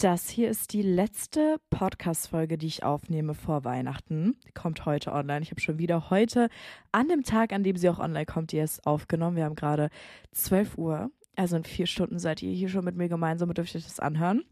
Das 0.00 0.30
hier 0.30 0.48
ist 0.48 0.72
die 0.72 0.80
letzte 0.80 1.60
Podcast-Folge, 1.68 2.56
die 2.56 2.68
ich 2.68 2.84
aufnehme 2.84 3.34
vor 3.34 3.64
Weihnachten. 3.64 4.38
Die 4.48 4.52
kommt 4.52 4.86
heute 4.86 5.12
online. 5.12 5.42
Ich 5.42 5.50
habe 5.50 5.60
schon 5.60 5.78
wieder 5.78 6.08
heute, 6.08 6.48
an 6.90 7.08
dem 7.08 7.22
Tag, 7.22 7.52
an 7.52 7.62
dem 7.62 7.76
sie 7.76 7.90
auch 7.90 7.98
online 7.98 8.24
kommt, 8.24 8.52
die 8.52 8.60
ist 8.60 8.86
aufgenommen. 8.86 9.36
Wir 9.36 9.44
haben 9.44 9.56
gerade 9.56 9.90
12 10.32 10.78
Uhr. 10.78 11.10
Also 11.36 11.56
in 11.56 11.64
vier 11.64 11.84
Stunden 11.84 12.18
seid 12.18 12.40
ihr 12.40 12.50
hier 12.50 12.70
schon 12.70 12.86
mit 12.86 12.96
mir 12.96 13.10
gemeinsam 13.10 13.50
und 13.50 13.58
dürft 13.58 13.76
euch 13.76 13.84
das 13.84 14.00
anhören. 14.00 14.42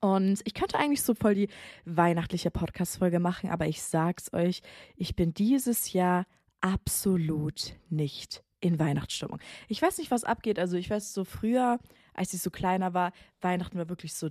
Und 0.00 0.40
ich 0.46 0.54
könnte 0.54 0.78
eigentlich 0.78 1.02
so 1.02 1.12
voll 1.12 1.34
die 1.34 1.48
weihnachtliche 1.84 2.50
Podcast-Folge 2.50 3.20
machen, 3.20 3.50
aber 3.50 3.66
ich 3.66 3.82
sag's 3.82 4.32
euch, 4.32 4.62
ich 4.96 5.14
bin 5.14 5.34
dieses 5.34 5.92
Jahr 5.92 6.24
absolut 6.62 7.74
nicht 7.90 8.42
in 8.60 8.78
Weihnachtsstimmung. 8.78 9.40
Ich 9.68 9.82
weiß 9.82 9.98
nicht, 9.98 10.10
was 10.10 10.24
abgeht. 10.24 10.58
Also 10.58 10.78
ich 10.78 10.88
weiß, 10.88 11.12
so 11.12 11.24
früher, 11.24 11.80
als 12.14 12.32
ich 12.32 12.40
so 12.40 12.50
kleiner 12.50 12.94
war, 12.94 13.12
Weihnachten 13.42 13.76
war 13.76 13.90
wirklich 13.90 14.14
so 14.14 14.30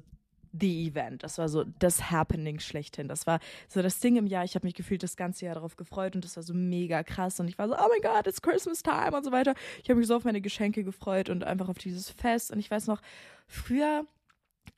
the 0.59 0.87
event. 0.87 1.23
Das 1.23 1.37
war 1.37 1.49
so 1.49 1.63
das 1.63 2.11
Happening 2.11 2.59
schlechthin. 2.59 3.07
Das 3.07 3.27
war 3.27 3.39
so 3.67 3.81
das 3.81 3.99
Ding 3.99 4.15
im 4.15 4.27
Jahr. 4.27 4.43
Ich 4.43 4.55
habe 4.55 4.65
mich 4.65 4.75
gefühlt 4.75 5.03
das 5.03 5.15
ganze 5.15 5.45
Jahr 5.45 5.55
darauf 5.55 5.75
gefreut 5.75 6.15
und 6.15 6.23
das 6.23 6.35
war 6.35 6.43
so 6.43 6.53
mega 6.53 7.03
krass. 7.03 7.39
Und 7.39 7.47
ich 7.47 7.57
war 7.57 7.67
so, 7.67 7.75
oh 7.75 7.87
mein 7.89 8.01
Gott, 8.01 8.27
it's 8.27 8.41
Christmas 8.41 8.83
time 8.83 9.15
und 9.15 9.23
so 9.23 9.31
weiter. 9.31 9.53
Ich 9.83 9.89
habe 9.89 9.99
mich 9.99 10.07
so 10.07 10.15
auf 10.15 10.23
meine 10.23 10.41
Geschenke 10.41 10.83
gefreut 10.83 11.29
und 11.29 11.43
einfach 11.43 11.69
auf 11.69 11.77
dieses 11.77 12.09
Fest. 12.09 12.51
Und 12.51 12.59
ich 12.59 12.71
weiß 12.71 12.87
noch, 12.87 13.01
früher, 13.47 14.05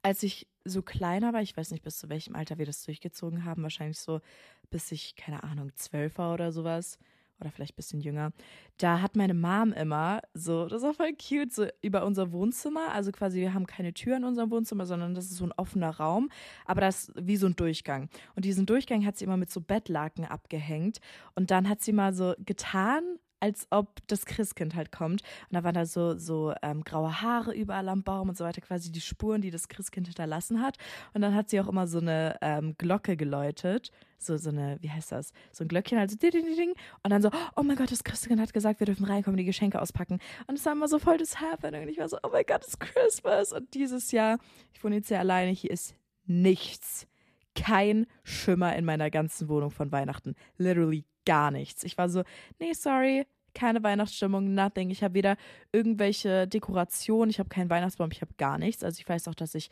als 0.02 0.24
ich 0.24 0.48
so 0.64 0.82
kleiner 0.82 1.34
war, 1.34 1.42
ich 1.42 1.56
weiß 1.56 1.72
nicht, 1.72 1.84
bis 1.84 1.98
zu 1.98 2.10
welchem 2.10 2.36
Alter 2.36 2.58
wir 2.58 2.66
das 2.66 2.84
durchgezogen 2.84 3.46
haben, 3.46 3.64
wahrscheinlich 3.64 4.00
so 4.00 4.22
bis 4.70 4.92
ich, 4.92 5.16
keine 5.16 5.44
Ahnung, 5.44 5.72
zwölf 5.76 6.18
war 6.18 6.34
oder 6.34 6.52
sowas 6.52 7.00
oder 7.40 7.52
vielleicht 7.52 7.74
ein 7.74 7.76
bisschen 7.76 8.02
jünger, 8.02 8.32
da 8.78 9.02
hat 9.02 9.16
meine 9.16 9.34
Mom 9.34 9.74
immer 9.74 10.22
so, 10.34 10.68
das 10.68 10.84
auch 10.84 10.96
voll 10.96 11.14
cute, 11.14 11.54
so 11.54 11.68
über 11.82 12.06
unser 12.06 12.32
Wohnzimmer, 12.32 12.92
also 12.92 13.12
quasi 13.12 13.40
wir 13.40 13.54
haben 13.54 13.68
keine 13.68 13.94
Tür 13.94 14.18
in 14.18 14.24
unserem 14.24 14.52
Wohnzimmer, 14.52 14.86
sondern 14.86 15.16
das 15.16 15.26
ist 15.26 15.38
so 15.38 15.46
ein 15.46 15.54
offener 15.58 15.98
Raum, 15.98 16.30
aber 16.66 16.82
das 16.82 17.10
ist 17.10 17.28
wie 17.28 17.38
so 17.38 17.48
ein 17.48 17.56
Durchgang. 17.56 18.10
Und 18.36 18.46
diesen 18.46 18.66
Durchgang 18.66 19.06
hat 19.06 19.18
sie 19.18 19.26
immer 19.26 19.38
mit 19.38 19.52
so 19.52 19.62
Bettlaken 19.62 20.26
abgehängt 20.26 21.00
und 21.36 21.52
dann 21.52 21.70
hat 21.70 21.82
sie 21.82 21.94
mal 21.94 22.14
so 22.14 22.34
getan, 22.40 23.04
als 23.40 23.68
ob 23.70 24.00
das 24.08 24.26
Christkind 24.26 24.76
halt 24.76 24.92
kommt. 24.92 25.22
Und 25.22 25.54
da 25.56 25.64
waren 25.64 25.76
da 25.76 25.86
so, 25.86 26.18
so 26.18 26.54
ähm, 26.62 26.84
graue 26.84 27.22
Haare 27.22 27.54
überall 27.54 27.90
am 27.90 28.04
Baum 28.04 28.30
und 28.30 28.38
so 28.38 28.44
weiter, 28.44 28.62
quasi 28.62 28.92
die 28.92 29.02
Spuren, 29.02 29.42
die 29.42 29.52
das 29.52 29.68
Christkind 29.68 30.08
hinterlassen 30.08 30.62
hat. 30.62 30.78
Und 31.14 31.22
dann 31.22 31.36
hat 31.36 31.50
sie 31.50 31.60
auch 31.60 31.68
immer 31.68 31.88
so 31.88 32.00
eine 32.00 32.38
ähm, 32.42 32.76
Glocke 32.78 33.18
geläutet. 33.18 33.92
So, 34.20 34.36
so 34.38 34.50
eine, 34.50 34.78
wie 34.82 34.90
heißt 34.90 35.12
das? 35.12 35.32
So 35.52 35.64
ein 35.64 35.68
Glöckchen, 35.68 36.00
also 36.00 36.16
ding, 36.16 36.32
ding, 36.32 36.56
ding. 36.56 36.74
Und 37.04 37.12
dann 37.12 37.22
so, 37.22 37.30
oh 37.56 37.64
mein 37.64 37.76
Gott, 37.76 37.92
das 37.92 38.04
Christkind 38.04 38.42
hat 38.42 38.52
gesagt, 38.52 38.80
wir 38.80 38.86
dürfen 38.86 39.06
reinkommen, 39.06 39.38
die 39.38 39.46
Geschenke 39.46 39.80
auspacken. 39.80 40.20
Und 40.48 40.58
es 40.58 40.66
war 40.66 40.74
immer 40.74 40.88
so 40.88 40.98
voll 40.98 41.18
das 41.18 41.40
Happening. 41.40 41.84
Und 41.84 41.90
ich 41.90 42.00
war 42.00 42.10
so, 42.10 42.18
oh 42.24 42.30
mein 42.32 42.44
Gott, 42.48 42.64
it's 42.64 42.80
Christmas. 42.80 43.54
Und 43.54 43.74
dieses 43.76 44.12
Jahr, 44.12 44.40
ich 44.74 44.84
wohne 44.84 44.96
jetzt 44.96 45.10
hier 45.10 45.20
alleine, 45.20 45.52
hier 45.52 45.72
ist 45.72 45.96
nichts. 46.26 47.08
Kein 47.54 48.06
Schimmer 48.24 48.76
in 48.76 48.86
meiner 48.86 49.10
ganzen 49.10 49.50
Wohnung 49.50 49.72
von 49.72 49.92
Weihnachten. 49.92 50.36
Literally 50.58 51.06
gar 51.28 51.52
nichts. 51.52 51.84
Ich 51.84 51.98
war 51.98 52.10
so, 52.10 52.24
nee, 52.60 52.74
sorry, 52.74 53.26
keine 53.54 53.84
Weihnachtsstimmung, 53.84 54.54
nothing. 54.54 54.90
Ich 54.90 55.04
habe 55.04 55.16
weder 55.16 55.36
irgendwelche 55.72 56.48
Dekorationen, 56.48 57.30
ich 57.30 57.40
habe 57.40 57.50
keinen 57.50 57.70
Weihnachtsbaum, 57.70 58.10
ich 58.12 58.22
habe 58.22 58.32
gar 58.38 58.58
nichts. 58.58 58.84
Also 58.84 59.00
ich 59.00 59.10
weiß 59.10 59.28
auch, 59.28 59.36
dass 59.36 59.56
ich 59.56 59.70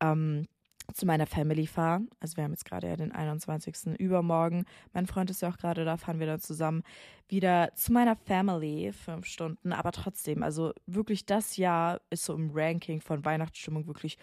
ähm, 0.00 0.46
zu 0.92 1.04
meiner 1.04 1.26
Family 1.26 1.66
fahre. 1.66 2.02
Also 2.20 2.36
wir 2.36 2.44
haben 2.44 2.52
jetzt 2.52 2.64
gerade 2.64 2.88
ja 2.88 2.96
den 2.96 3.12
21. 3.12 3.98
übermorgen. 3.98 4.64
Mein 4.92 5.06
Freund 5.06 5.30
ist 5.30 5.42
ja 5.42 5.50
auch 5.50 5.56
gerade 5.56 5.84
da, 5.84 5.96
fahren 5.96 6.20
wir 6.20 6.26
dann 6.26 6.40
zusammen 6.40 6.82
wieder 7.28 7.72
zu 7.74 7.92
meiner 7.92 8.16
Family, 8.16 8.92
fünf 8.92 9.26
Stunden. 9.26 9.72
Aber 9.72 9.92
trotzdem, 9.92 10.42
also 10.42 10.72
wirklich 10.86 11.26
das 11.26 11.56
Jahr 11.56 12.00
ist 12.10 12.24
so 12.24 12.34
im 12.34 12.50
Ranking 12.54 13.00
von 13.00 13.24
Weihnachtsstimmung 13.24 13.86
wirklich 13.86 14.16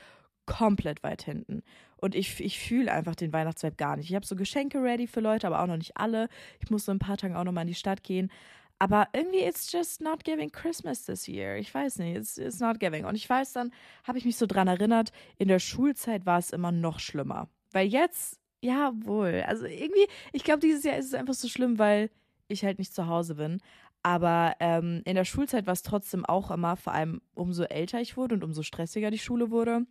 komplett 0.46 1.04
weit 1.04 1.24
hinten. 1.24 1.64
Und 2.02 2.16
ich, 2.16 2.42
ich 2.42 2.60
fühle 2.60 2.92
einfach 2.92 3.16
den 3.16 3.32
Weihnachtsvibe 3.32 3.76
gar 3.76 3.96
nicht. 3.96 4.10
Ich 4.10 4.16
habe 4.16 4.26
so 4.26 4.36
Geschenke 4.36 4.82
ready 4.82 5.08
für 5.08 5.22
Leute, 5.22 5.48
aber 5.48 5.62
auch 5.62 5.68
noch 5.68 5.78
nicht 5.78 5.96
alle. 5.98 6.28
Ich 6.60 6.72
muss 6.72 6.86
so 6.86 6.92
ein 6.92 7.00
paar 7.00 7.16
Tage 7.16 7.38
auch 7.38 7.44
noch 7.44 7.52
mal 7.52 7.62
in 7.62 7.68
die 7.68 7.76
Stadt 7.76 8.04
gehen. 8.04 8.32
Aber 8.80 9.08
irgendwie 9.14 9.44
it's 9.44 9.72
just 9.72 10.02
not 10.02 10.24
giving 10.24 10.52
Christmas 10.52 11.06
this 11.06 11.28
year. 11.28 11.56
Ich 11.58 11.72
weiß 11.72 12.00
nicht, 12.00 12.18
it's, 12.18 12.40
it's 12.40 12.60
not 12.60 12.80
giving. 12.80 13.06
Und 13.06 13.14
ich 13.14 13.30
weiß, 13.30 13.54
dann 13.54 13.72
habe 14.04 14.18
ich 14.18 14.26
mich 14.26 14.36
so 14.36 14.48
dran 14.48 14.68
erinnert, 14.68 15.12
in 15.38 15.48
der 15.48 15.60
Schulzeit 15.60 16.26
war 16.26 16.40
es 16.40 16.50
immer 16.50 16.72
noch 16.72 17.00
schlimmer. 17.00 17.48
Weil 17.72 17.88
jetzt, 17.88 18.40
ja 18.62 18.92
wohl. 18.96 19.44
Also 19.48 19.66
irgendwie, 19.66 20.08
ich 20.34 20.44
glaube, 20.44 20.62
dieses 20.62 20.84
Jahr 20.84 20.98
ist 20.98 21.06
es 21.06 21.14
einfach 21.14 21.36
so 21.36 21.48
schlimm, 21.48 21.78
weil 21.78 22.10
ich 22.48 22.66
halt 22.66 22.80
nicht 22.80 22.96
zu 22.96 23.06
Hause 23.06 23.36
bin. 23.36 23.62
Aber 24.02 24.56
ähm, 24.60 25.04
in 25.06 25.14
der 25.14 25.26
Schulzeit 25.26 25.68
war 25.68 25.74
es 25.74 25.84
trotzdem 25.84 26.26
auch 26.26 26.50
immer, 26.50 26.76
vor 26.76 26.94
allem 26.94 27.22
umso 27.36 27.64
älter 27.64 28.02
ich 28.02 28.18
wurde 28.18 28.34
und 28.34 28.44
umso 28.44 28.64
stressiger 28.64 29.12
die 29.12 29.20
Schule 29.20 29.52
wurde, 29.52 29.86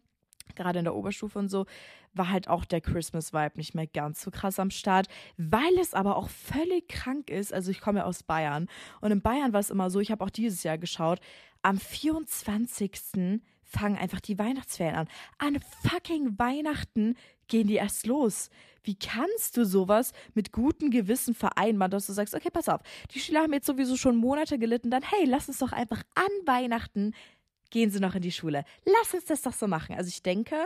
gerade 0.54 0.78
in 0.78 0.84
der 0.84 0.94
Oberstufe 0.94 1.38
und 1.38 1.48
so, 1.48 1.66
war 2.12 2.28
halt 2.28 2.48
auch 2.48 2.64
der 2.64 2.80
Christmas-Vibe 2.80 3.56
nicht 3.56 3.74
mehr 3.74 3.86
ganz 3.86 4.22
so 4.22 4.30
krass 4.30 4.58
am 4.58 4.70
Start, 4.70 5.06
weil 5.36 5.78
es 5.80 5.94
aber 5.94 6.16
auch 6.16 6.28
völlig 6.28 6.88
krank 6.88 7.30
ist. 7.30 7.52
Also 7.52 7.70
ich 7.70 7.80
komme 7.80 8.00
ja 8.00 8.04
aus 8.04 8.22
Bayern 8.22 8.68
und 9.00 9.12
in 9.12 9.22
Bayern 9.22 9.52
war 9.52 9.60
es 9.60 9.70
immer 9.70 9.90
so, 9.90 10.00
ich 10.00 10.10
habe 10.10 10.24
auch 10.24 10.30
dieses 10.30 10.62
Jahr 10.62 10.78
geschaut, 10.78 11.20
am 11.62 11.78
24. 11.78 13.40
fangen 13.62 13.98
einfach 13.98 14.20
die 14.20 14.38
Weihnachtsferien 14.38 14.96
an. 14.96 15.08
An 15.38 15.60
fucking 15.82 16.38
Weihnachten 16.38 17.16
gehen 17.48 17.66
die 17.66 17.74
erst 17.74 18.06
los. 18.06 18.48
Wie 18.82 18.94
kannst 18.94 19.56
du 19.56 19.66
sowas 19.66 20.12
mit 20.34 20.52
gutem 20.52 20.90
Gewissen 20.90 21.34
vereinbaren, 21.34 21.90
dass 21.90 22.06
du 22.06 22.12
sagst, 22.14 22.34
okay, 22.34 22.48
pass 22.50 22.68
auf, 22.68 22.80
die 23.12 23.20
Schüler 23.20 23.42
haben 23.42 23.52
jetzt 23.52 23.66
sowieso 23.66 23.96
schon 23.96 24.16
Monate 24.16 24.58
gelitten, 24.58 24.90
dann 24.90 25.02
hey, 25.02 25.26
lass 25.26 25.48
uns 25.48 25.58
doch 25.58 25.72
einfach 25.72 26.02
an 26.14 26.46
Weihnachten 26.46 27.12
gehen 27.70 27.90
Sie 27.90 28.00
noch 28.00 28.14
in 28.14 28.22
die 28.22 28.32
Schule. 28.32 28.64
Lass 28.84 29.14
uns 29.14 29.24
das 29.24 29.42
doch 29.42 29.52
so 29.52 29.66
machen. 29.66 29.96
Also 29.96 30.08
ich 30.08 30.22
denke, 30.22 30.56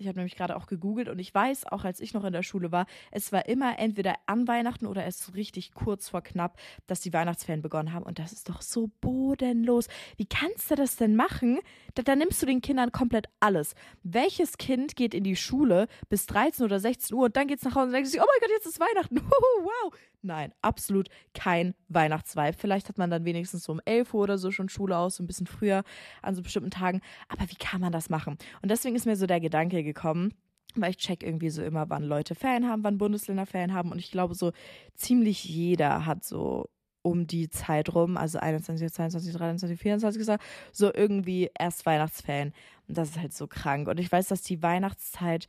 ich 0.00 0.06
habe 0.06 0.18
nämlich 0.18 0.36
gerade 0.36 0.56
auch 0.56 0.66
gegoogelt 0.66 1.08
und 1.08 1.18
ich 1.18 1.34
weiß, 1.34 1.66
auch 1.66 1.84
als 1.84 2.00
ich 2.00 2.14
noch 2.14 2.24
in 2.24 2.32
der 2.32 2.42
Schule 2.42 2.70
war, 2.70 2.86
es 3.10 3.32
war 3.32 3.48
immer 3.48 3.78
entweder 3.78 4.14
an 4.26 4.46
Weihnachten 4.46 4.86
oder 4.86 5.04
erst 5.04 5.34
richtig 5.34 5.74
kurz 5.74 6.08
vor 6.08 6.22
knapp, 6.22 6.58
dass 6.86 7.00
die 7.00 7.12
Weihnachtsferien 7.12 7.62
begonnen 7.62 7.92
haben. 7.92 8.04
Und 8.04 8.18
das 8.18 8.32
ist 8.32 8.48
doch 8.48 8.62
so 8.62 8.90
bodenlos. 9.00 9.88
Wie 10.16 10.26
kannst 10.26 10.70
du 10.70 10.76
das 10.76 10.96
denn 10.96 11.16
machen? 11.16 11.58
Da, 11.94 12.02
da 12.02 12.14
nimmst 12.14 12.40
du 12.40 12.46
den 12.46 12.62
Kindern 12.62 12.92
komplett 12.92 13.28
alles. 13.40 13.74
Welches 14.04 14.56
Kind 14.56 14.94
geht 14.94 15.14
in 15.14 15.24
die 15.24 15.36
Schule 15.36 15.88
bis 16.08 16.26
13 16.26 16.64
oder 16.64 16.78
16 16.78 17.16
Uhr 17.16 17.24
und 17.24 17.36
dann 17.36 17.48
geht's 17.48 17.64
nach 17.64 17.74
Hause 17.74 17.86
und 17.86 17.92
denkt 17.92 18.08
sich, 18.08 18.20
oh 18.20 18.24
mein 18.24 18.40
Gott, 18.40 18.50
jetzt 18.50 18.66
ist 18.66 18.80
Weihnachten. 18.80 19.16
wow. 19.20 19.92
Nein, 20.28 20.52
absolut 20.60 21.08
kein 21.32 21.74
Weihnachtsvibe. 21.88 22.52
Vielleicht 22.52 22.90
hat 22.90 22.98
man 22.98 23.08
dann 23.08 23.24
wenigstens 23.24 23.64
so 23.64 23.72
um 23.72 23.80
11 23.86 24.12
Uhr 24.12 24.24
oder 24.24 24.36
so 24.36 24.50
schon 24.50 24.68
Schule 24.68 24.94
aus, 24.94 25.16
so 25.16 25.22
ein 25.22 25.26
bisschen 25.26 25.46
früher 25.46 25.84
an 26.20 26.34
so 26.34 26.42
bestimmten 26.42 26.70
Tagen. 26.70 27.00
Aber 27.28 27.48
wie 27.48 27.54
kann 27.54 27.80
man 27.80 27.92
das 27.92 28.10
machen? 28.10 28.36
Und 28.60 28.70
deswegen 28.70 28.94
ist 28.94 29.06
mir 29.06 29.16
so 29.16 29.26
der 29.26 29.40
Gedanke 29.40 29.82
gekommen, 29.82 30.34
weil 30.74 30.90
ich 30.90 30.98
check 30.98 31.22
irgendwie 31.22 31.48
so 31.48 31.62
immer, 31.62 31.88
wann 31.88 32.04
Leute 32.04 32.34
Ferien 32.34 32.68
haben, 32.68 32.84
wann 32.84 32.98
Bundesländer 32.98 33.46
Ferien 33.46 33.72
haben. 33.72 33.90
Und 33.90 34.00
ich 34.00 34.10
glaube, 34.10 34.34
so 34.34 34.52
ziemlich 34.94 35.44
jeder 35.46 36.04
hat 36.04 36.24
so 36.24 36.68
um 37.00 37.26
die 37.26 37.48
Zeit 37.48 37.94
rum, 37.94 38.18
also 38.18 38.38
21, 38.38 38.92
22, 38.92 39.32
23, 39.32 39.80
24 39.80 40.18
gesagt, 40.18 40.44
so 40.72 40.92
irgendwie 40.92 41.50
erst 41.58 41.86
Weihnachtsferien. 41.86 42.52
Und 42.86 42.98
das 42.98 43.08
ist 43.08 43.18
halt 43.18 43.32
so 43.32 43.46
krank. 43.46 43.88
Und 43.88 43.98
ich 43.98 44.12
weiß, 44.12 44.28
dass 44.28 44.42
die 44.42 44.62
Weihnachtszeit 44.62 45.48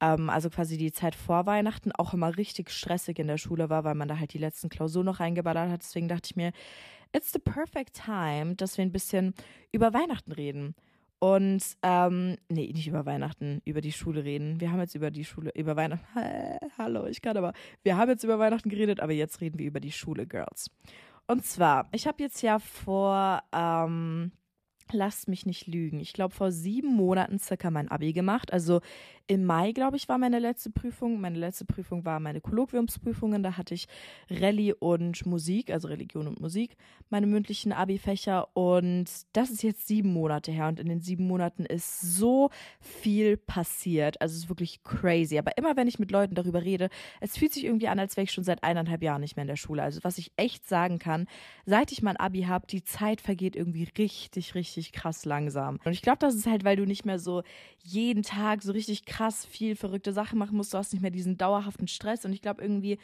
ähm, 0.00 0.30
also 0.30 0.50
quasi 0.50 0.76
die 0.76 0.92
Zeit 0.92 1.14
vor 1.14 1.46
Weihnachten, 1.46 1.92
auch 1.92 2.14
immer 2.14 2.36
richtig 2.36 2.70
stressig 2.70 3.18
in 3.18 3.26
der 3.26 3.38
Schule 3.38 3.70
war, 3.70 3.84
weil 3.84 3.94
man 3.94 4.08
da 4.08 4.18
halt 4.18 4.32
die 4.32 4.38
letzten 4.38 4.68
Klausuren 4.68 5.06
noch 5.06 5.20
reingeballert 5.20 5.70
hat. 5.70 5.82
Deswegen 5.82 6.08
dachte 6.08 6.28
ich 6.30 6.36
mir, 6.36 6.52
it's 7.12 7.32
the 7.32 7.38
perfect 7.38 8.00
time, 8.04 8.54
dass 8.56 8.76
wir 8.76 8.84
ein 8.84 8.92
bisschen 8.92 9.34
über 9.72 9.92
Weihnachten 9.94 10.32
reden. 10.32 10.74
Und, 11.18 11.62
ähm, 11.82 12.36
nee, 12.50 12.70
nicht 12.74 12.88
über 12.88 13.06
Weihnachten, 13.06 13.62
über 13.64 13.80
die 13.80 13.92
Schule 13.92 14.24
reden. 14.24 14.60
Wir 14.60 14.70
haben 14.70 14.80
jetzt 14.80 14.94
über 14.94 15.10
die 15.10 15.24
Schule, 15.24 15.50
über 15.54 15.74
Weihnachten, 15.74 16.04
hallo, 16.78 17.06
ich 17.06 17.22
kann 17.22 17.38
aber, 17.38 17.54
wir 17.82 17.96
haben 17.96 18.10
jetzt 18.10 18.24
über 18.24 18.38
Weihnachten 18.38 18.68
geredet, 18.68 19.00
aber 19.00 19.12
jetzt 19.12 19.40
reden 19.40 19.58
wir 19.58 19.66
über 19.66 19.80
die 19.80 19.92
Schule, 19.92 20.26
Girls. 20.26 20.70
Und 21.26 21.44
zwar, 21.44 21.88
ich 21.92 22.06
habe 22.06 22.22
jetzt 22.22 22.42
ja 22.42 22.58
vor, 22.58 23.42
ähm, 23.52 24.30
lasst 24.92 25.28
mich 25.28 25.46
nicht 25.46 25.66
lügen. 25.66 26.00
Ich 26.00 26.12
glaube, 26.12 26.34
vor 26.34 26.52
sieben 26.52 26.94
Monaten 26.94 27.38
circa 27.38 27.70
mein 27.70 27.88
Abi 27.88 28.12
gemacht. 28.12 28.52
Also 28.52 28.80
im 29.28 29.44
Mai, 29.44 29.72
glaube 29.72 29.96
ich, 29.96 30.08
war 30.08 30.18
meine 30.18 30.38
letzte 30.38 30.70
Prüfung. 30.70 31.20
Meine 31.20 31.38
letzte 31.38 31.64
Prüfung 31.64 32.04
war 32.04 32.20
meine 32.20 32.40
Kolloquiumsprüfungen. 32.40 33.42
Da 33.42 33.56
hatte 33.56 33.74
ich 33.74 33.88
Rallye 34.30 34.72
und 34.74 35.26
Musik, 35.26 35.70
also 35.70 35.88
Religion 35.88 36.28
und 36.28 36.40
Musik, 36.40 36.76
meine 37.10 37.26
mündlichen 37.26 37.72
Abi-Fächer. 37.72 38.56
Und 38.56 39.06
das 39.32 39.50
ist 39.50 39.64
jetzt 39.64 39.88
sieben 39.88 40.12
Monate 40.12 40.52
her. 40.52 40.68
Und 40.68 40.78
in 40.78 40.88
den 40.88 41.00
sieben 41.00 41.26
Monaten 41.26 41.64
ist 41.64 42.00
so 42.00 42.50
viel 42.80 43.36
passiert. 43.36 44.20
Also 44.20 44.34
es 44.34 44.44
ist 44.44 44.48
wirklich 44.48 44.84
crazy. 44.84 45.38
Aber 45.38 45.58
immer 45.58 45.76
wenn 45.76 45.88
ich 45.88 45.98
mit 45.98 46.12
Leuten 46.12 46.36
darüber 46.36 46.62
rede, 46.62 46.88
es 47.20 47.36
fühlt 47.36 47.52
sich 47.52 47.64
irgendwie 47.64 47.88
an, 47.88 47.98
als 47.98 48.16
wäre 48.16 48.24
ich 48.24 48.32
schon 48.32 48.44
seit 48.44 48.62
eineinhalb 48.62 49.02
Jahren 49.02 49.22
nicht 49.22 49.36
mehr 49.36 49.42
in 49.42 49.48
der 49.48 49.56
Schule. 49.56 49.82
Also 49.82 50.00
was 50.04 50.18
ich 50.18 50.30
echt 50.36 50.68
sagen 50.68 51.00
kann, 51.00 51.26
seit 51.64 51.90
ich 51.90 52.00
mein 52.00 52.16
Abi 52.16 52.42
habe, 52.42 52.68
die 52.68 52.84
Zeit 52.84 53.20
vergeht 53.20 53.56
irgendwie 53.56 53.88
richtig, 53.98 54.54
richtig 54.54 54.92
krass 54.92 55.24
langsam. 55.24 55.80
Und 55.84 55.92
ich 55.92 56.02
glaube, 56.02 56.18
das 56.20 56.36
ist 56.36 56.46
halt, 56.46 56.62
weil 56.62 56.76
du 56.76 56.86
nicht 56.86 57.04
mehr 57.04 57.18
so 57.18 57.42
jeden 57.82 58.22
Tag 58.22 58.62
so 58.62 58.72
richtig 58.72 59.04
krass 59.04 59.15
krass 59.16 59.46
viel 59.46 59.76
verrückte 59.76 60.12
Sachen 60.12 60.38
machen 60.38 60.56
musst. 60.56 60.74
Du 60.74 60.78
hast 60.78 60.92
nicht 60.92 61.02
mehr 61.02 61.10
diesen 61.10 61.38
dauerhaften 61.38 61.88
Stress. 61.88 62.24
Und 62.24 62.32
ich 62.32 62.42
glaube 62.42 62.62
irgendwie, 62.62 62.98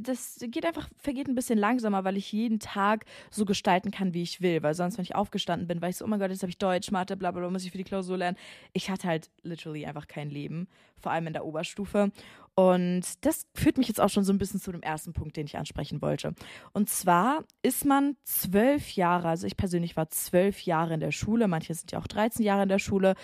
das 0.00 0.38
geht 0.40 0.66
einfach, 0.66 0.88
vergeht 0.98 1.28
ein 1.28 1.34
bisschen 1.34 1.58
langsamer, 1.58 2.04
weil 2.04 2.16
ich 2.16 2.30
jeden 2.30 2.60
Tag 2.60 3.04
so 3.30 3.44
gestalten 3.44 3.90
kann, 3.90 4.14
wie 4.14 4.22
ich 4.22 4.42
will. 4.42 4.62
Weil 4.62 4.74
sonst, 4.74 4.98
wenn 4.98 5.02
ich 5.02 5.14
aufgestanden 5.14 5.66
bin, 5.66 5.80
war 5.80 5.88
ich 5.88 5.96
so, 5.96 6.04
oh 6.04 6.08
mein 6.08 6.20
Gott, 6.20 6.30
jetzt 6.30 6.42
habe 6.42 6.50
ich 6.50 6.58
Deutsch, 6.58 6.90
Mathe, 6.90 7.16
bla 7.16 7.30
bla, 7.30 7.48
muss 7.50 7.64
ich 7.64 7.72
für 7.72 7.78
die 7.78 7.84
Klausur 7.84 8.18
lernen. 8.18 8.36
Ich 8.74 8.90
hatte 8.90 9.08
halt 9.08 9.30
literally 9.42 9.86
einfach 9.86 10.06
kein 10.06 10.30
Leben, 10.30 10.68
vor 11.00 11.10
allem 11.10 11.26
in 11.26 11.32
der 11.32 11.46
Oberstufe. 11.46 12.12
Und 12.54 13.02
das 13.24 13.46
führt 13.54 13.78
mich 13.78 13.88
jetzt 13.88 14.00
auch 14.00 14.10
schon 14.10 14.24
so 14.24 14.32
ein 14.32 14.38
bisschen 14.38 14.60
zu 14.60 14.70
dem 14.72 14.82
ersten 14.82 15.14
Punkt, 15.14 15.36
den 15.36 15.46
ich 15.46 15.56
ansprechen 15.56 16.02
wollte. 16.02 16.34
Und 16.72 16.90
zwar 16.90 17.44
ist 17.62 17.84
man 17.84 18.16
zwölf 18.24 18.92
Jahre, 18.92 19.28
also 19.28 19.46
ich 19.46 19.56
persönlich 19.56 19.96
war 19.96 20.10
zwölf 20.10 20.60
Jahre 20.62 20.94
in 20.94 21.00
der 21.00 21.12
Schule, 21.12 21.48
manche 21.48 21.74
sind 21.74 21.92
ja 21.92 21.98
auch 21.98 22.06
13 22.06 22.44
Jahre 22.44 22.64
in 22.64 22.68
der 22.68 22.78
Schule. 22.78 23.14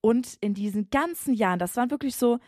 Und 0.00 0.38
in 0.40 0.54
diesen 0.54 0.90
ganzen 0.90 1.34
Jahren, 1.34 1.58
das 1.58 1.76
waren 1.76 1.90
wirklich 1.90 2.16
so 2.16 2.38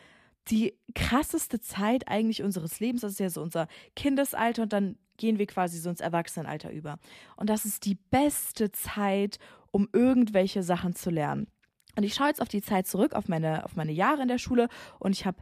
die 0.49 0.77
krasseste 0.95 1.59
Zeit 1.59 2.07
eigentlich 2.07 2.43
unseres 2.43 2.79
Lebens. 2.79 3.01
Das 3.01 3.13
ist 3.13 3.19
ja 3.19 3.29
so 3.29 3.41
unser 3.41 3.67
Kindesalter 3.95 4.63
und 4.63 4.73
dann 4.73 4.97
gehen 5.17 5.37
wir 5.37 5.45
quasi 5.45 5.77
so 5.77 5.89
ins 5.89 6.01
Erwachsenenalter 6.01 6.71
über. 6.71 6.97
Und 7.35 7.49
das 7.49 7.65
ist 7.65 7.85
die 7.85 7.95
beste 7.95 8.71
Zeit, 8.71 9.37
um 9.71 9.87
irgendwelche 9.93 10.63
Sachen 10.63 10.95
zu 10.95 11.09
lernen. 11.09 11.47
Und 11.95 12.03
ich 12.03 12.15
schaue 12.15 12.27
jetzt 12.27 12.41
auf 12.41 12.47
die 12.47 12.61
Zeit 12.61 12.87
zurück, 12.87 13.13
auf 13.13 13.27
meine, 13.27 13.63
auf 13.65 13.75
meine 13.75 13.91
Jahre 13.91 14.23
in 14.23 14.27
der 14.27 14.39
Schule 14.39 14.67
und 14.99 15.11
ich 15.11 15.25
habe, 15.25 15.37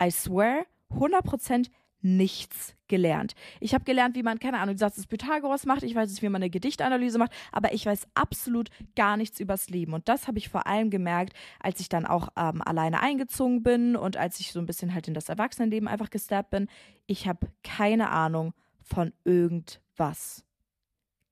I 0.00 0.10
swear, 0.10 0.64
100% 0.90 1.68
nichts 2.00 2.74
gelernt. 2.86 3.34
Ich 3.60 3.74
habe 3.74 3.84
gelernt, 3.84 4.16
wie 4.16 4.22
man, 4.22 4.38
keine 4.38 4.58
Ahnung, 4.58 4.74
den 4.74 4.78
Satz 4.78 4.96
des 4.96 5.06
Pythagoras 5.06 5.66
macht. 5.66 5.82
Ich 5.82 5.94
weiß 5.94 6.10
nicht, 6.10 6.22
wie 6.22 6.28
man 6.28 6.42
eine 6.42 6.50
Gedichtanalyse 6.50 7.18
macht, 7.18 7.32
aber 7.52 7.72
ich 7.72 7.84
weiß 7.84 8.08
absolut 8.14 8.70
gar 8.96 9.16
nichts 9.16 9.40
übers 9.40 9.68
Leben. 9.68 9.94
Und 9.94 10.08
das 10.08 10.28
habe 10.28 10.38
ich 10.38 10.48
vor 10.48 10.66
allem 10.66 10.90
gemerkt, 10.90 11.34
als 11.60 11.80
ich 11.80 11.88
dann 11.88 12.06
auch 12.06 12.28
ähm, 12.36 12.62
alleine 12.62 13.00
eingezogen 13.00 13.62
bin 13.62 13.96
und 13.96 14.16
als 14.16 14.40
ich 14.40 14.52
so 14.52 14.60
ein 14.60 14.66
bisschen 14.66 14.94
halt 14.94 15.08
in 15.08 15.14
das 15.14 15.28
Erwachsenenleben 15.28 15.88
einfach 15.88 16.10
gesteppt 16.10 16.50
bin. 16.50 16.68
Ich 17.06 17.26
habe 17.26 17.48
keine 17.62 18.10
Ahnung 18.10 18.54
von 18.82 19.12
irgendwas. 19.24 20.44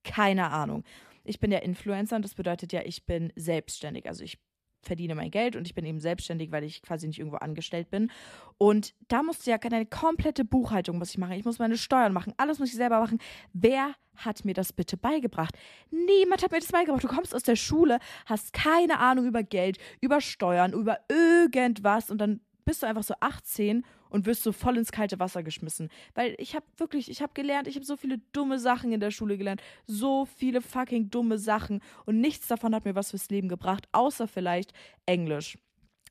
Keine 0.05 0.51
Ahnung. 0.51 0.85
Ich 1.25 1.41
bin 1.41 1.51
ja 1.51 1.59
Influencer 1.59 2.17
und 2.17 2.25
das 2.25 2.35
bedeutet 2.35 2.73
ja, 2.73 2.83
ich 2.85 3.05
bin 3.05 3.33
selbstständig. 3.35 4.07
Also 4.09 4.23
ich 4.23 4.39
verdiene 4.87 5.15
mein 5.15 5.31
Geld 5.31 5.57
und 5.57 5.67
ich 5.67 5.75
bin 5.75 5.85
eben 5.85 6.01
selbstständig, 6.01 6.51
weil 6.51 6.65
ich 6.65 6.83
quasi 6.83 7.07
nicht 7.07 7.19
irgendwo 7.19 7.37
angestellt 7.37 7.91
bin. 7.91 8.11
Und 8.59 8.95
da 9.09 9.23
musst 9.23 9.47
du 9.47 9.51
ja 9.51 9.59
eine 9.61 9.87
komplette 9.87 10.45
Buchhaltung 10.45 10.99
muss 10.99 11.11
ich 11.11 11.19
machen. 11.19 11.33
Ich 11.33 11.45
muss 11.45 11.59
meine 11.59 11.77
Steuern 11.77 12.13
machen. 12.13 12.33
Alles 12.37 12.59
muss 12.59 12.69
ich 12.69 12.77
selber 12.77 13.01
machen. 13.01 13.19
Wer 13.53 13.95
hat 14.17 14.45
mir 14.45 14.55
das 14.55 14.73
bitte 14.73 14.97
beigebracht? 14.97 15.57
Niemand 15.91 16.43
hat 16.43 16.53
mir 16.53 16.61
das 16.61 16.73
beigebracht. 16.73 17.05
Du 17.05 17.09
kommst 17.09 17.35
aus 17.35 17.43
der 17.43 17.57
Schule, 17.57 17.99
hast 18.25 18.53
keine 18.53 18.99
Ahnung 18.99 19.27
über 19.27 19.43
Geld, 19.43 19.79
über 20.01 20.21
Steuern, 20.21 20.73
über 20.73 21.01
irgendwas 21.09 22.11
und 22.11 22.19
dann 22.19 22.41
bist 22.65 22.83
du 22.83 22.87
einfach 22.87 23.05
so 23.05 23.15
18 23.21 23.85
und 24.11 24.27
wirst 24.27 24.43
so 24.43 24.53
voll 24.53 24.77
ins 24.77 24.93
kalte 24.93 25.19
Wasser 25.19 25.43
geschmissen. 25.43 25.89
Weil 26.15 26.35
ich 26.39 26.55
habe 26.55 26.67
wirklich, 26.77 27.11
ich 27.11 27.23
habe 27.23 27.33
gelernt, 27.35 27.69
ich 27.69 27.77
habe 27.77 27.87
so 27.87 27.97
viele 27.97 28.19
dumme 28.33 28.59
Sachen 28.59 28.93
in 28.93 29.01
der 29.01 29.11
Schule 29.11 29.39
gelernt. 29.39 29.63
So 29.87 30.25
viele 30.25 30.61
fucking 30.61 31.11
dumme 31.11 31.39
Sachen. 31.39 31.81
Und 32.05 32.21
nichts 32.21 32.47
davon 32.49 32.75
hat 32.75 32.85
mir 32.85 32.95
was 32.95 33.11
fürs 33.11 33.31
Leben 33.31 33.49
gebracht, 33.49 33.89
außer 33.93 34.29
vielleicht 34.29 34.73
Englisch. 35.07 35.59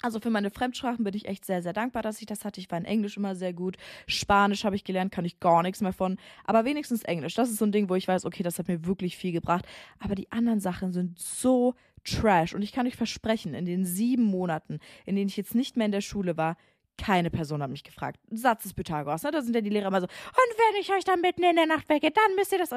Also 0.02 0.20
für 0.20 0.30
meine 0.30 0.52
Fremdsprachen 0.52 1.04
bin 1.04 1.16
ich 1.16 1.28
echt 1.28 1.46
sehr, 1.46 1.62
sehr 1.62 1.74
dankbar, 1.74 2.04
dass 2.04 2.20
ich 2.20 2.26
das 2.26 2.46
hatte. 2.46 2.60
Ich 2.60 2.70
war 2.70 2.78
in 2.78 2.86
Englisch 2.86 3.18
immer 3.18 3.34
sehr 3.34 3.54
gut. 3.54 3.78
Spanisch 4.08 4.64
habe 4.66 4.76
ich 4.76 4.84
gelernt, 4.84 5.12
kann 5.12 5.26
ich 5.26 5.40
gar 5.40 5.64
nichts 5.64 5.82
mehr 5.82 5.94
von. 5.94 6.18
Aber 6.44 6.66
wenigstens 6.66 7.04
Englisch. 7.04 7.34
Das 7.34 7.50
ist 7.50 7.58
so 7.58 7.66
ein 7.66 7.72
Ding, 7.72 7.90
wo 7.90 7.96
ich 7.96 8.08
weiß, 8.08 8.26
okay, 8.26 8.44
das 8.44 8.60
hat 8.60 8.68
mir 8.68 8.86
wirklich 8.86 9.18
viel 9.18 9.32
gebracht. 9.32 9.66
Aber 10.00 10.16
die 10.16 10.32
anderen 10.32 10.60
Sachen 10.60 10.92
sind 10.92 11.18
so 11.18 11.76
trash. 12.04 12.54
Und 12.54 12.62
ich 12.62 12.72
kann 12.72 12.88
euch 12.88 12.96
versprechen, 12.96 13.54
in 13.54 13.66
den 13.66 13.86
sieben 13.86 14.26
Monaten, 14.26 14.80
in 15.06 15.16
denen 15.16 15.30
ich 15.30 15.38
jetzt 15.38 15.56
nicht 15.56 15.78
mehr 15.78 15.86
in 15.86 15.92
der 15.92 16.02
Schule 16.02 16.38
war, 16.38 16.58
keine 16.98 17.30
Person 17.30 17.62
hat 17.62 17.70
mich 17.70 17.84
gefragt. 17.84 18.20
Satz 18.32 18.64
des 18.64 18.74
Pythagoras, 18.74 19.24
ne? 19.24 19.32
Da 19.32 19.42
sind 19.42 19.56
ja 19.56 19.62
die 19.62 19.70
Lehrer 19.70 19.88
immer 19.88 20.02
so, 20.02 20.08
und 20.08 20.58
wenn 20.58 20.82
ich 20.82 20.92
euch 20.92 21.04
dann 21.04 21.22
mitten 21.22 21.44
in 21.44 21.56
der 21.56 21.66
Nacht 21.66 21.90
wecke, 21.90 22.12
dann 22.12 22.36
müsst 22.36 22.52
ihr 22.52 22.60
das. 22.60 22.70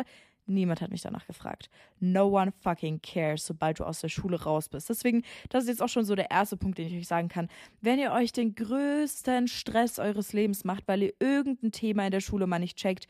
Niemand 0.47 0.81
hat 0.81 0.91
mich 0.91 1.03
danach 1.03 1.26
gefragt. 1.26 1.69
No 2.00 2.26
one 2.29 2.53
fucking 2.62 3.00
cares, 3.03 3.44
sobald 3.44 3.81
du 3.81 3.85
aus 3.85 4.00
der 4.00 4.09
Schule 4.09 4.43
raus 4.43 4.69
bist. 4.69 4.88
Deswegen, 4.88 5.23
das 5.50 5.65
ist 5.65 5.69
jetzt 5.69 5.82
auch 5.82 5.88
schon 5.88 6.05
so 6.05 6.15
der 6.15 6.31
erste 6.31 6.56
Punkt, 6.56 6.79
den 6.79 6.87
ich 6.87 6.97
euch 6.97 7.06
sagen 7.06 7.29
kann. 7.29 7.49
Wenn 7.82 7.99
ihr 7.99 8.12
euch 8.12 8.32
den 8.32 8.55
größten 8.55 9.47
Stress 9.49 9.99
eures 9.99 10.32
Lebens 10.32 10.65
macht, 10.65 10.88
weil 10.88 11.03
ihr 11.03 11.15
irgendein 11.20 11.70
Thema 11.73 12.06
in 12.06 12.12
der 12.12 12.20
Schule 12.20 12.47
mal 12.47 12.59
nicht 12.59 12.79
checkt, 12.79 13.06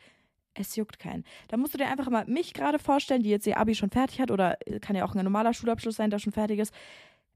es 0.53 0.75
juckt 0.75 0.99
keinen. 0.99 1.23
Da 1.47 1.55
musst 1.55 1.73
du 1.73 1.77
dir 1.77 1.87
einfach 1.87 2.09
mal 2.09 2.25
mich 2.25 2.53
gerade 2.53 2.79
vorstellen, 2.79 3.23
die 3.23 3.29
jetzt 3.29 3.47
ihr 3.47 3.57
Abi 3.57 3.73
schon 3.73 3.89
fertig 3.89 4.19
hat 4.19 4.31
oder 4.31 4.57
kann 4.81 4.95
ja 4.97 5.05
auch 5.05 5.15
ein 5.15 5.23
normaler 5.23 5.53
Schulabschluss 5.53 5.95
sein, 5.95 6.09
der 6.09 6.19
schon 6.19 6.33
fertig 6.33 6.59
ist. 6.59 6.73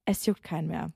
Es 0.04 0.26
juckt 0.26 0.44
keinen 0.44 0.68
mehr 0.68 0.92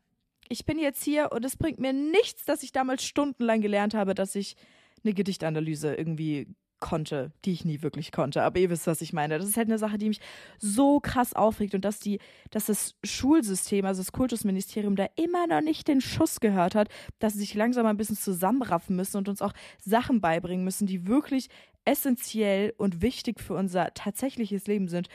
ich 0.50 0.66
bin 0.66 0.80
jetzt 0.80 1.04
hier 1.04 1.32
und 1.32 1.46
es 1.46 1.58
bringt 1.58 1.80
mir 1.80 1.94
nichts, 1.94 2.46
dass 2.46 2.64
ich 2.64 2.72
damals 2.72 3.04
stundenlang 3.04 3.62
gelernt 3.62 3.94
habe, 3.94 4.14
dass 4.14 4.36
ich 4.36 4.56
eine 5.04 5.14
Gedichtanalyse 5.14 5.96
irgendwie 5.96 6.48
konnte, 6.80 7.32
die 7.44 7.54
ich 7.54 7.66
nie 7.66 7.82
wirklich 7.82 8.12
konnte. 8.12 8.44
Aber 8.44 8.60
ihr 8.60 8.70
wisst, 8.70 8.88
was 8.88 9.02
ich 9.02 9.14
meine. 9.14 9.38
Das 9.38 9.48
ist 9.48 9.58
halt 9.58 9.68
eine 9.68 9.80
Sache, 9.80 9.98
die 9.98 10.10
mich 10.10 10.22
so 10.60 11.00
krass 11.00 11.34
aufregt 11.34 11.74
und 11.74 11.84
dass 11.84 12.00
die, 12.00 12.20
dass 12.52 12.66
das 12.66 12.96
Schulsystem, 13.04 13.86
also 13.86 14.02
das 14.02 14.12
Kultusministerium, 14.12 14.96
da 14.96 15.08
immer 15.16 15.48
noch 15.48 15.62
nicht 15.62 15.88
den 15.88 16.02
Schuss 16.02 16.40
gehört 16.40 16.76
hat, 16.76 16.90
dass 17.20 17.34
sie 17.34 17.40
sich 17.40 17.54
langsam 17.54 17.86
ein 17.86 17.98
bisschen 17.98 18.18
zusammenraffen 18.18 18.96
müssen 18.96 19.18
und 19.18 19.30
uns 19.30 19.42
auch 19.42 19.54
Sachen 19.80 20.22
beibringen 20.22 20.64
müssen, 20.64 20.88
die 20.88 21.08
wirklich 21.08 21.50
essentiell 21.86 22.74
und 22.78 23.02
wichtig 23.02 23.40
für 23.40 23.54
unser 23.56 23.94
tatsächliches 23.94 24.68
Leben 24.68 24.88
sind. 24.88 25.08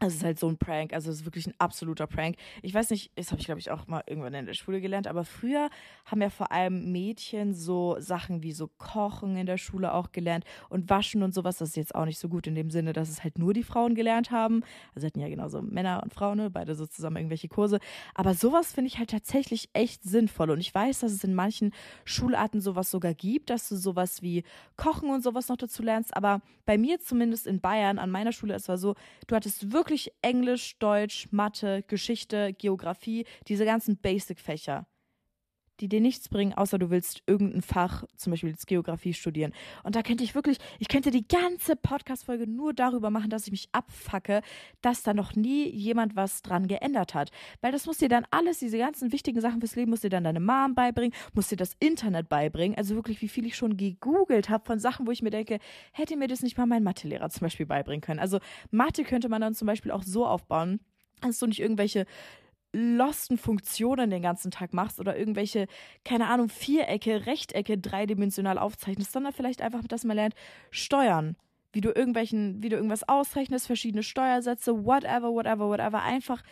Es 0.00 0.14
ist 0.14 0.24
halt 0.24 0.38
so 0.38 0.48
ein 0.48 0.56
Prank, 0.56 0.92
also 0.94 1.10
es 1.10 1.20
ist 1.20 1.24
wirklich 1.26 1.46
ein 1.46 1.54
absoluter 1.58 2.06
Prank. 2.06 2.36
Ich 2.62 2.74
weiß 2.74 2.90
nicht, 2.90 3.12
das 3.14 3.30
habe 3.30 3.40
ich 3.40 3.46
glaube 3.46 3.60
ich 3.60 3.70
auch 3.70 3.86
mal 3.86 4.02
irgendwann 4.06 4.34
in 4.34 4.46
der 4.46 4.54
Schule 4.54 4.80
gelernt, 4.80 5.06
aber 5.06 5.24
früher 5.24 5.70
haben 6.06 6.20
ja 6.20 6.30
vor 6.30 6.50
allem 6.50 6.90
Mädchen 6.90 7.54
so 7.54 7.96
Sachen 8.00 8.42
wie 8.42 8.52
so 8.52 8.66
Kochen 8.66 9.36
in 9.36 9.46
der 9.46 9.58
Schule 9.58 9.92
auch 9.92 10.10
gelernt 10.10 10.44
und 10.70 10.90
Waschen 10.90 11.22
und 11.22 11.34
sowas. 11.34 11.58
Das 11.58 11.70
ist 11.70 11.76
jetzt 11.76 11.94
auch 11.94 12.04
nicht 12.04 12.18
so 12.18 12.28
gut 12.28 12.46
in 12.48 12.54
dem 12.54 12.70
Sinne, 12.70 12.92
dass 12.92 13.10
es 13.10 13.22
halt 13.22 13.38
nur 13.38 13.52
die 13.54 13.62
Frauen 13.62 13.94
gelernt 13.94 14.30
haben. 14.30 14.64
Also 14.94 15.06
hatten 15.06 15.20
ja 15.20 15.28
genauso 15.28 15.62
Männer 15.62 16.00
und 16.02 16.12
Frauen, 16.12 16.38
ne? 16.38 16.50
beide 16.50 16.74
so 16.74 16.86
zusammen 16.86 17.16
irgendwelche 17.18 17.48
Kurse. 17.48 17.78
Aber 18.14 18.34
sowas 18.34 18.72
finde 18.72 18.88
ich 18.88 18.98
halt 18.98 19.10
tatsächlich 19.10 19.68
echt 19.72 20.02
sinnvoll 20.02 20.50
und 20.50 20.58
ich 20.58 20.74
weiß, 20.74 21.00
dass 21.00 21.12
es 21.12 21.22
in 21.22 21.34
manchen 21.34 21.72
Schularten 22.04 22.60
sowas 22.60 22.90
sogar 22.90 23.14
gibt, 23.14 23.50
dass 23.50 23.68
du 23.68 23.76
sowas 23.76 24.22
wie 24.22 24.42
Kochen 24.76 25.10
und 25.10 25.22
sowas 25.22 25.48
noch 25.48 25.56
dazu 25.56 25.82
lernst. 25.82 26.16
Aber 26.16 26.40
bei 26.64 26.78
mir 26.78 26.98
zumindest 26.98 27.46
in 27.46 27.60
Bayern 27.60 27.98
an 27.98 28.10
meiner 28.10 28.32
Schule, 28.32 28.54
es 28.54 28.68
war 28.68 28.78
so, 28.78 28.94
du 29.26 29.36
hattest 29.36 29.72
wirklich 29.72 29.91
wirklich 29.92 30.10
Englisch, 30.22 30.78
Deutsch, 30.78 31.28
Mathe, 31.32 31.82
Geschichte, 31.86 32.54
Geografie, 32.54 33.26
diese 33.46 33.66
ganzen 33.66 33.98
Basic-Fächer, 33.98 34.86
die 35.82 35.88
dir 35.88 36.00
nichts 36.00 36.28
bringen, 36.28 36.54
außer 36.54 36.78
du 36.78 36.90
willst 36.90 37.22
irgendein 37.26 37.60
Fach, 37.60 38.04
zum 38.16 38.30
Beispiel 38.30 38.50
jetzt 38.50 38.68
Geografie 38.68 39.12
studieren. 39.12 39.52
Und 39.82 39.96
da 39.96 40.02
könnte 40.02 40.22
ich 40.22 40.36
wirklich, 40.36 40.58
ich 40.78 40.86
könnte 40.86 41.10
die 41.10 41.26
ganze 41.26 41.74
Podcast-Folge 41.74 42.46
nur 42.46 42.72
darüber 42.72 43.10
machen, 43.10 43.30
dass 43.30 43.46
ich 43.46 43.50
mich 43.50 43.68
abfacke, 43.72 44.42
dass 44.80 45.02
da 45.02 45.12
noch 45.12 45.34
nie 45.34 45.68
jemand 45.68 46.14
was 46.14 46.42
dran 46.42 46.68
geändert 46.68 47.14
hat. 47.14 47.30
Weil 47.60 47.72
das 47.72 47.86
muss 47.86 47.98
dir 47.98 48.08
dann 48.08 48.24
alles, 48.30 48.60
diese 48.60 48.78
ganzen 48.78 49.10
wichtigen 49.10 49.40
Sachen 49.40 49.58
fürs 49.60 49.74
Leben, 49.74 49.90
muss 49.90 50.02
dir 50.02 50.08
dann 50.08 50.22
deine 50.22 50.38
Mom 50.38 50.76
beibringen, 50.76 51.12
muss 51.34 51.48
dir 51.48 51.56
das 51.56 51.74
Internet 51.80 52.28
beibringen. 52.28 52.78
Also 52.78 52.94
wirklich, 52.94 53.20
wie 53.20 53.28
viel 53.28 53.44
ich 53.44 53.56
schon 53.56 53.76
gegoogelt 53.76 54.48
habe 54.48 54.64
von 54.64 54.78
Sachen, 54.78 55.08
wo 55.08 55.10
ich 55.10 55.20
mir 55.20 55.30
denke, 55.30 55.58
hätte 55.90 56.16
mir 56.16 56.28
das 56.28 56.42
nicht 56.42 56.56
mal 56.56 56.66
mein 56.66 56.84
Mathelehrer 56.84 57.28
zum 57.28 57.40
Beispiel 57.40 57.66
beibringen 57.66 58.02
können. 58.02 58.20
Also 58.20 58.38
Mathe 58.70 59.02
könnte 59.02 59.28
man 59.28 59.40
dann 59.40 59.54
zum 59.54 59.66
Beispiel 59.66 59.90
auch 59.90 60.04
so 60.04 60.26
aufbauen, 60.26 60.78
dass 61.22 61.40
du 61.40 61.46
nicht 61.46 61.60
irgendwelche 61.60 62.06
losten 62.72 63.38
Funktionen 63.38 64.10
den 64.10 64.22
ganzen 64.22 64.50
Tag 64.50 64.72
machst 64.72 64.98
oder 64.98 65.16
irgendwelche, 65.16 65.66
keine 66.04 66.28
Ahnung, 66.28 66.48
Vierecke, 66.48 67.26
Rechtecke 67.26 67.78
dreidimensional 67.78 68.58
aufzeichnest, 68.58 69.12
sondern 69.12 69.32
vielleicht 69.32 69.62
einfach, 69.62 69.82
dass 69.86 70.04
man 70.04 70.16
lernt, 70.16 70.34
steuern. 70.70 71.36
Wie 71.72 71.80
du 71.80 71.90
irgendwelchen, 71.90 72.62
wie 72.62 72.68
du 72.68 72.76
irgendwas 72.76 73.08
ausrechnest, 73.08 73.66
verschiedene 73.66 74.02
Steuersätze, 74.02 74.84
whatever, 74.84 75.32
whatever, 75.32 75.68
whatever. 75.68 76.02
Einfach 76.02 76.42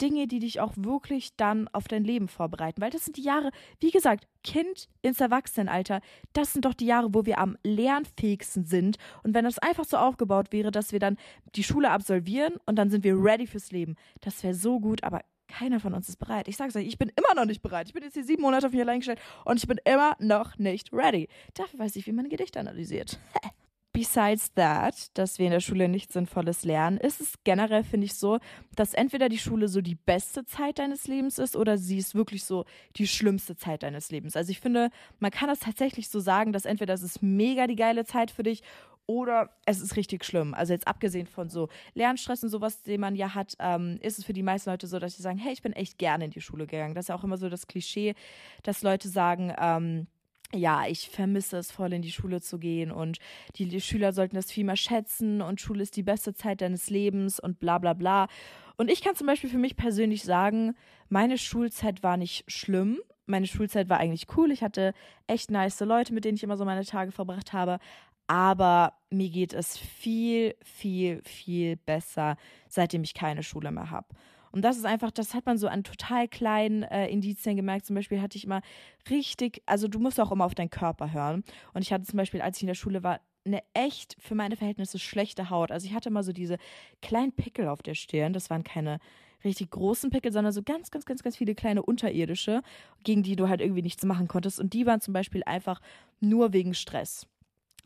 Dinge, 0.00 0.26
die 0.26 0.40
dich 0.40 0.60
auch 0.60 0.72
wirklich 0.76 1.36
dann 1.36 1.68
auf 1.68 1.88
dein 1.88 2.04
Leben 2.04 2.28
vorbereiten. 2.28 2.80
Weil 2.80 2.90
das 2.90 3.04
sind 3.04 3.16
die 3.16 3.22
Jahre, 3.22 3.50
wie 3.80 3.90
gesagt, 3.90 4.26
Kind 4.42 4.88
ins 5.02 5.20
Erwachsenenalter, 5.20 6.00
das 6.32 6.52
sind 6.52 6.64
doch 6.64 6.74
die 6.74 6.86
Jahre, 6.86 7.14
wo 7.14 7.26
wir 7.26 7.38
am 7.38 7.56
lernfähigsten 7.62 8.64
sind. 8.64 8.96
Und 9.22 9.34
wenn 9.34 9.44
das 9.44 9.58
einfach 9.58 9.84
so 9.84 9.96
aufgebaut 9.96 10.52
wäre, 10.52 10.70
dass 10.70 10.92
wir 10.92 10.98
dann 10.98 11.16
die 11.54 11.64
Schule 11.64 11.90
absolvieren 11.90 12.54
und 12.66 12.76
dann 12.76 12.90
sind 12.90 13.04
wir 13.04 13.16
ready 13.16 13.46
fürs 13.46 13.70
Leben, 13.70 13.96
das 14.20 14.42
wäre 14.42 14.54
so 14.54 14.80
gut, 14.80 15.04
aber 15.04 15.20
keiner 15.58 15.80
von 15.80 15.94
uns 15.94 16.08
ist 16.08 16.16
bereit. 16.16 16.48
Ich 16.48 16.56
sag's 16.56 16.74
euch, 16.76 16.86
ich 16.86 16.98
bin 16.98 17.12
immer 17.16 17.34
noch 17.34 17.46
nicht 17.46 17.62
bereit. 17.62 17.86
Ich 17.86 17.94
bin 17.94 18.02
jetzt 18.02 18.14
hier 18.14 18.24
sieben 18.24 18.42
Monate 18.42 18.66
auf 18.66 18.72
mich 18.72 18.82
allein 18.82 19.00
gestellt 19.00 19.20
und 19.44 19.56
ich 19.56 19.66
bin 19.66 19.78
immer 19.84 20.16
noch 20.18 20.58
nicht 20.58 20.92
ready. 20.92 21.28
Dafür 21.54 21.78
weiß 21.78 21.96
ich, 21.96 22.06
wie 22.06 22.12
man 22.12 22.26
ein 22.26 22.30
Gedicht 22.30 22.56
analysiert. 22.56 23.18
Besides 23.92 24.52
that, 24.54 25.16
dass 25.16 25.38
wir 25.38 25.46
in 25.46 25.52
der 25.52 25.60
Schule 25.60 25.88
nichts 25.88 26.14
Sinnvolles 26.14 26.64
lernen, 26.64 26.98
ist 26.98 27.20
es 27.20 27.34
generell, 27.44 27.84
finde 27.84 28.06
ich, 28.06 28.14
so, 28.14 28.40
dass 28.74 28.92
entweder 28.92 29.28
die 29.28 29.38
Schule 29.38 29.68
so 29.68 29.80
die 29.80 29.94
beste 29.94 30.44
Zeit 30.44 30.80
deines 30.80 31.06
Lebens 31.06 31.38
ist 31.38 31.54
oder 31.54 31.78
sie 31.78 31.98
ist 31.98 32.16
wirklich 32.16 32.42
so 32.42 32.64
die 32.96 33.06
schlimmste 33.06 33.54
Zeit 33.54 33.84
deines 33.84 34.10
Lebens. 34.10 34.34
Also 34.34 34.50
ich 34.50 34.58
finde, 34.58 34.90
man 35.20 35.30
kann 35.30 35.48
das 35.48 35.60
tatsächlich 35.60 36.08
so 36.08 36.18
sagen, 36.18 36.52
dass 36.52 36.64
entweder 36.64 36.92
es 36.94 37.04
ist 37.04 37.22
mega 37.22 37.68
die 37.68 37.76
geile 37.76 38.04
Zeit 38.04 38.32
für 38.32 38.42
dich 38.42 38.64
oder 39.06 39.50
es 39.66 39.80
ist 39.80 39.96
richtig 39.96 40.24
schlimm. 40.24 40.54
Also 40.54 40.72
jetzt 40.72 40.88
abgesehen 40.88 41.26
von 41.26 41.50
so 41.50 41.68
Lernstress 41.94 42.42
und 42.42 42.48
sowas, 42.48 42.82
den 42.82 43.00
man 43.00 43.16
ja 43.16 43.34
hat, 43.34 43.54
ähm, 43.58 43.98
ist 44.00 44.18
es 44.18 44.24
für 44.24 44.32
die 44.32 44.42
meisten 44.42 44.70
Leute 44.70 44.86
so, 44.86 44.98
dass 44.98 45.16
sie 45.16 45.22
sagen, 45.22 45.38
hey, 45.38 45.52
ich 45.52 45.62
bin 45.62 45.72
echt 45.72 45.98
gerne 45.98 46.26
in 46.26 46.30
die 46.30 46.40
Schule 46.40 46.66
gegangen. 46.66 46.94
Das 46.94 47.04
ist 47.04 47.08
ja 47.08 47.14
auch 47.14 47.24
immer 47.24 47.36
so 47.36 47.48
das 47.48 47.66
Klischee, 47.66 48.14
dass 48.62 48.82
Leute 48.82 49.08
sagen, 49.08 49.52
ähm, 49.58 50.06
ja, 50.54 50.86
ich 50.86 51.10
vermisse 51.10 51.58
es 51.58 51.72
voll 51.72 51.92
in 51.92 52.02
die 52.02 52.12
Schule 52.12 52.40
zu 52.40 52.58
gehen 52.58 52.92
und 52.92 53.18
die, 53.56 53.66
die, 53.66 53.80
Schüler 53.80 54.12
sollten 54.12 54.36
das 54.36 54.52
viel 54.52 54.64
mehr 54.64 54.76
schätzen 54.76 55.42
und 55.42 55.60
Schule 55.60 55.82
ist 55.82 55.96
die 55.96 56.02
beste 56.02 56.34
Zeit 56.34 56.60
deines 56.60 56.90
Lebens 56.90 57.40
und 57.40 57.58
bla 57.58 57.78
bla 57.78 57.92
bla. 57.92 58.28
Und 58.76 58.90
ich 58.90 59.02
kann 59.02 59.16
zum 59.16 59.26
Beispiel 59.26 59.50
für 59.50 59.58
mich 59.58 59.76
persönlich 59.76 60.22
sagen, 60.22 60.74
meine 61.08 61.38
Schulzeit 61.38 62.02
war 62.02 62.16
nicht 62.16 62.50
schlimm. 62.50 62.98
Meine 63.26 63.46
Schulzeit 63.46 63.88
war 63.88 63.98
eigentlich 63.98 64.26
cool. 64.36 64.50
Ich 64.50 64.62
hatte 64.62 64.92
echt 65.26 65.50
nice 65.50 65.80
Leute, 65.80 66.12
mit 66.12 66.24
denen 66.24 66.36
ich 66.36 66.42
immer 66.42 66.56
so 66.56 66.64
meine 66.64 66.84
Tage 66.84 67.10
verbracht 67.10 67.52
habe. 67.52 67.78
Aber 68.26 68.94
mir 69.10 69.28
geht 69.30 69.52
es 69.52 69.76
viel, 69.76 70.54
viel, 70.62 71.22
viel 71.24 71.76
besser, 71.76 72.36
seitdem 72.68 73.02
ich 73.02 73.14
keine 73.14 73.42
Schule 73.42 73.70
mehr 73.70 73.90
habe. 73.90 74.08
Und 74.54 74.62
das 74.62 74.76
ist 74.76 74.86
einfach, 74.86 75.10
das 75.10 75.34
hat 75.34 75.46
man 75.46 75.58
so 75.58 75.66
an 75.66 75.82
total 75.82 76.28
kleinen 76.28 76.84
äh, 76.84 77.08
Indizien 77.08 77.56
gemerkt. 77.56 77.86
Zum 77.86 77.96
Beispiel 77.96 78.22
hatte 78.22 78.38
ich 78.38 78.44
immer 78.44 78.62
richtig, 79.10 79.62
also 79.66 79.88
du 79.88 79.98
musst 79.98 80.20
auch 80.20 80.30
immer 80.30 80.44
auf 80.44 80.54
deinen 80.54 80.70
Körper 80.70 81.12
hören. 81.12 81.42
Und 81.72 81.82
ich 81.82 81.92
hatte 81.92 82.04
zum 82.04 82.18
Beispiel, 82.18 82.40
als 82.40 82.58
ich 82.58 82.62
in 82.62 82.68
der 82.68 82.76
Schule 82.76 83.02
war, 83.02 83.20
eine 83.44 83.62
echt 83.74 84.16
für 84.20 84.36
meine 84.36 84.56
Verhältnisse 84.56 85.00
schlechte 85.00 85.50
Haut. 85.50 85.72
Also 85.72 85.86
ich 85.86 85.92
hatte 85.92 86.08
immer 86.08 86.22
so 86.22 86.32
diese 86.32 86.58
kleinen 87.02 87.32
Pickel 87.32 87.66
auf 87.66 87.82
der 87.82 87.94
Stirn. 87.94 88.32
Das 88.32 88.48
waren 88.48 88.62
keine 88.62 89.00
richtig 89.42 89.70
großen 89.70 90.10
Pickel, 90.10 90.32
sondern 90.32 90.52
so 90.52 90.62
ganz, 90.62 90.92
ganz, 90.92 91.04
ganz, 91.04 91.24
ganz 91.24 91.36
viele 91.36 91.56
kleine 91.56 91.82
unterirdische, 91.82 92.62
gegen 93.02 93.24
die 93.24 93.34
du 93.34 93.48
halt 93.48 93.60
irgendwie 93.60 93.82
nichts 93.82 94.04
machen 94.04 94.28
konntest. 94.28 94.60
Und 94.60 94.72
die 94.72 94.86
waren 94.86 95.00
zum 95.00 95.12
Beispiel 95.12 95.42
einfach 95.44 95.80
nur 96.20 96.52
wegen 96.52 96.74
Stress 96.74 97.26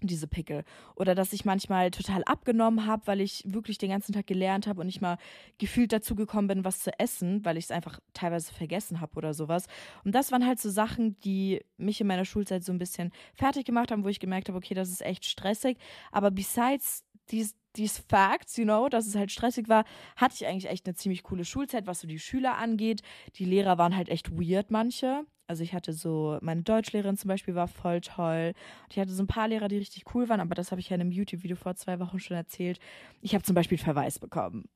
diese 0.01 0.27
Pickel. 0.27 0.65
Oder 0.95 1.15
dass 1.15 1.33
ich 1.33 1.45
manchmal 1.45 1.91
total 1.91 2.23
abgenommen 2.25 2.87
habe, 2.87 3.07
weil 3.07 3.21
ich 3.21 3.43
wirklich 3.47 3.79
den 3.79 3.91
ganzen 3.91 4.13
Tag 4.13 4.27
gelernt 4.27 4.67
habe 4.67 4.81
und 4.81 4.87
nicht 4.87 5.01
mal 5.01 5.19
gefühlt 5.59 5.93
dazu 5.93 6.15
gekommen 6.15 6.49
bin, 6.49 6.65
was 6.65 6.81
zu 6.81 6.97
essen, 6.99 7.45
weil 7.45 7.57
ich 7.57 7.65
es 7.65 7.71
einfach 7.71 7.99
teilweise 8.13 8.53
vergessen 8.53 9.01
habe 9.01 9.17
oder 9.17 9.35
sowas. 9.35 9.67
Und 10.05 10.15
das 10.15 10.31
waren 10.31 10.47
halt 10.47 10.61
so 10.61 10.71
Sachen, 10.71 11.19
die 11.21 11.61
mich 11.77 12.01
in 12.01 12.07
meiner 12.07 12.25
Schulzeit 12.25 12.63
so 12.65 12.73
ein 12.73 12.79
bisschen 12.79 13.13
fertig 13.35 13.65
gemacht 13.65 13.91
haben, 13.91 14.05
wo 14.05 14.09
ich 14.09 14.21
gemerkt 14.21 14.49
habe, 14.49 14.59
okay, 14.59 14.75
das 14.75 14.91
ist 14.91 15.03
echt 15.03 15.25
stressig. 15.25 15.79
Aber 16.13 16.31
besides 16.31 17.05
these, 17.27 17.55
these 17.73 18.01
facts, 18.09 18.57
you 18.57 18.65
know, 18.65 18.89
dass 18.89 19.07
es 19.07 19.15
halt 19.15 19.33
stressig 19.33 19.69
war, 19.69 19.85
hatte 20.17 20.35
ich 20.37 20.47
eigentlich 20.47 20.71
echt 20.71 20.87
eine 20.87 20.95
ziemlich 20.95 21.23
coole 21.23 21.45
Schulzeit, 21.45 21.87
was 21.87 22.01
so 22.01 22.09
die 22.09 22.19
Schüler 22.19 22.57
angeht. 22.57 23.03
Die 23.37 23.45
Lehrer 23.45 23.79
waren 23.79 23.97
halt 23.97 24.09
echt 24.09 24.31
weird, 24.31 24.71
manche. 24.71 25.25
Also 25.49 25.63
ich 25.63 25.73
hatte 25.73 25.95
so, 25.95 26.39
meine 26.43 26.63
Deutschlehrerin 26.63 27.17
zum 27.17 27.29
Beispiel 27.29 27.55
war 27.55 27.69
voll 27.69 28.03
toll. 28.03 28.53
Und 28.85 28.93
ich 28.93 28.99
hatte 28.99 29.13
so 29.13 29.23
ein 29.23 29.27
paar 29.27 29.49
Lehrer, 29.49 29.69
die 29.69 29.79
richtig 29.79 30.15
cool 30.15 30.29
waren, 30.29 30.41
aber 30.41 30.55
das 30.55 30.71
habe 30.71 30.81
ich 30.81 30.91
ja 30.91 30.95
in 30.95 31.01
einem 31.01 31.11
YouTube-Video 31.11 31.57
vor 31.57 31.75
zwei 31.75 31.99
Wochen 32.01 32.21
schon 32.21 32.37
erzählt. 32.37 32.79
Ich 33.23 33.35
habe 33.35 33.43
zum 33.43 33.55
Beispiel 33.55 33.79
Verweis 33.79 34.19
bekommen. 34.19 34.69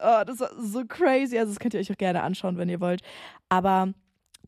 Oh, 0.00 0.22
das 0.26 0.40
war 0.40 0.50
so 0.60 0.84
crazy. 0.84 1.38
Also 1.38 1.52
das 1.52 1.60
könnt 1.60 1.74
ihr 1.74 1.80
euch 1.80 1.90
auch 1.92 1.96
gerne 1.96 2.22
anschauen, 2.22 2.58
wenn 2.58 2.68
ihr 2.68 2.80
wollt. 2.80 3.02
Aber 3.48 3.94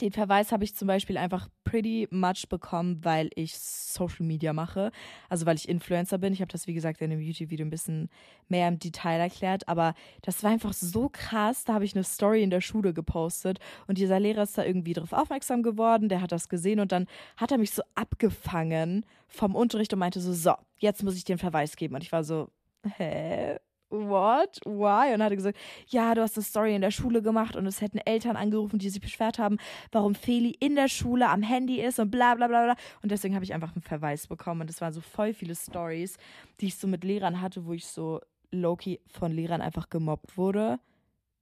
den 0.00 0.12
Verweis 0.12 0.52
habe 0.52 0.64
ich 0.64 0.74
zum 0.74 0.88
Beispiel 0.88 1.16
einfach 1.16 1.48
pretty 1.64 2.08
much 2.10 2.48
bekommen, 2.48 3.04
weil 3.04 3.30
ich 3.34 3.58
Social 3.58 4.24
Media 4.24 4.52
mache. 4.52 4.90
Also 5.28 5.46
weil 5.46 5.56
ich 5.56 5.68
Influencer 5.68 6.18
bin. 6.18 6.32
Ich 6.32 6.40
habe 6.40 6.50
das, 6.50 6.66
wie 6.66 6.74
gesagt, 6.74 7.00
in 7.00 7.10
dem 7.10 7.20
YouTube-Video 7.20 7.66
ein 7.66 7.70
bisschen 7.70 8.08
mehr 8.48 8.68
im 8.68 8.78
Detail 8.78 9.20
erklärt. 9.20 9.68
Aber 9.68 9.94
das 10.22 10.42
war 10.42 10.50
einfach 10.50 10.72
so 10.72 11.08
krass. 11.08 11.64
Da 11.64 11.74
habe 11.74 11.84
ich 11.84 11.94
eine 11.94 12.04
Story 12.04 12.42
in 12.42 12.50
der 12.50 12.60
Schule 12.60 12.94
gepostet 12.94 13.58
und 13.86 13.98
dieser 13.98 14.20
Lehrer 14.20 14.44
ist 14.44 14.56
da 14.56 14.64
irgendwie 14.64 14.94
drauf 14.94 15.12
aufmerksam 15.12 15.62
geworden. 15.62 16.08
Der 16.08 16.22
hat 16.22 16.32
das 16.32 16.48
gesehen 16.48 16.80
und 16.80 16.92
dann 16.92 17.06
hat 17.36 17.52
er 17.52 17.58
mich 17.58 17.72
so 17.72 17.82
abgefangen 17.94 19.04
vom 19.26 19.54
Unterricht 19.54 19.92
und 19.92 19.98
meinte 19.98 20.20
so, 20.20 20.32
so, 20.32 20.54
jetzt 20.78 21.02
muss 21.02 21.16
ich 21.16 21.28
einen 21.28 21.38
Verweis 21.38 21.76
geben. 21.76 21.94
Und 21.94 22.02
ich 22.02 22.12
war 22.12 22.24
so, 22.24 22.48
hä? 22.96 23.58
What? 23.90 24.60
Why? 24.64 25.14
Und 25.14 25.22
hat 25.22 25.32
gesagt, 25.32 25.58
ja, 25.88 26.14
du 26.14 26.22
hast 26.22 26.36
eine 26.36 26.44
Story 26.44 26.74
in 26.74 26.80
der 26.80 26.90
Schule 26.90 27.22
gemacht 27.22 27.56
und 27.56 27.66
es 27.66 27.80
hätten 27.80 27.98
Eltern 27.98 28.36
angerufen, 28.36 28.78
die 28.78 28.90
sich 28.90 29.00
beschwert 29.00 29.38
haben, 29.38 29.58
warum 29.92 30.14
Feli 30.14 30.50
in 30.60 30.74
der 30.74 30.88
Schule 30.88 31.28
am 31.28 31.42
Handy 31.42 31.80
ist 31.80 31.98
und 31.98 32.10
bla 32.10 32.34
bla 32.34 32.48
bla 32.48 32.64
bla. 32.64 32.74
Und 33.02 33.10
deswegen 33.12 33.34
habe 33.34 33.44
ich 33.44 33.54
einfach 33.54 33.74
einen 33.74 33.82
Verweis 33.82 34.26
bekommen. 34.26 34.62
Und 34.62 34.70
es 34.70 34.80
waren 34.80 34.92
so 34.92 35.00
voll 35.00 35.32
viele 35.32 35.54
Stories, 35.54 36.16
die 36.60 36.66
ich 36.66 36.76
so 36.76 36.86
mit 36.86 37.04
Lehrern 37.04 37.40
hatte, 37.40 37.66
wo 37.66 37.72
ich 37.72 37.86
so 37.86 38.20
Loki 38.50 39.00
von 39.06 39.32
Lehrern 39.32 39.60
einfach 39.60 39.90
gemobbt 39.90 40.36
wurde 40.36 40.78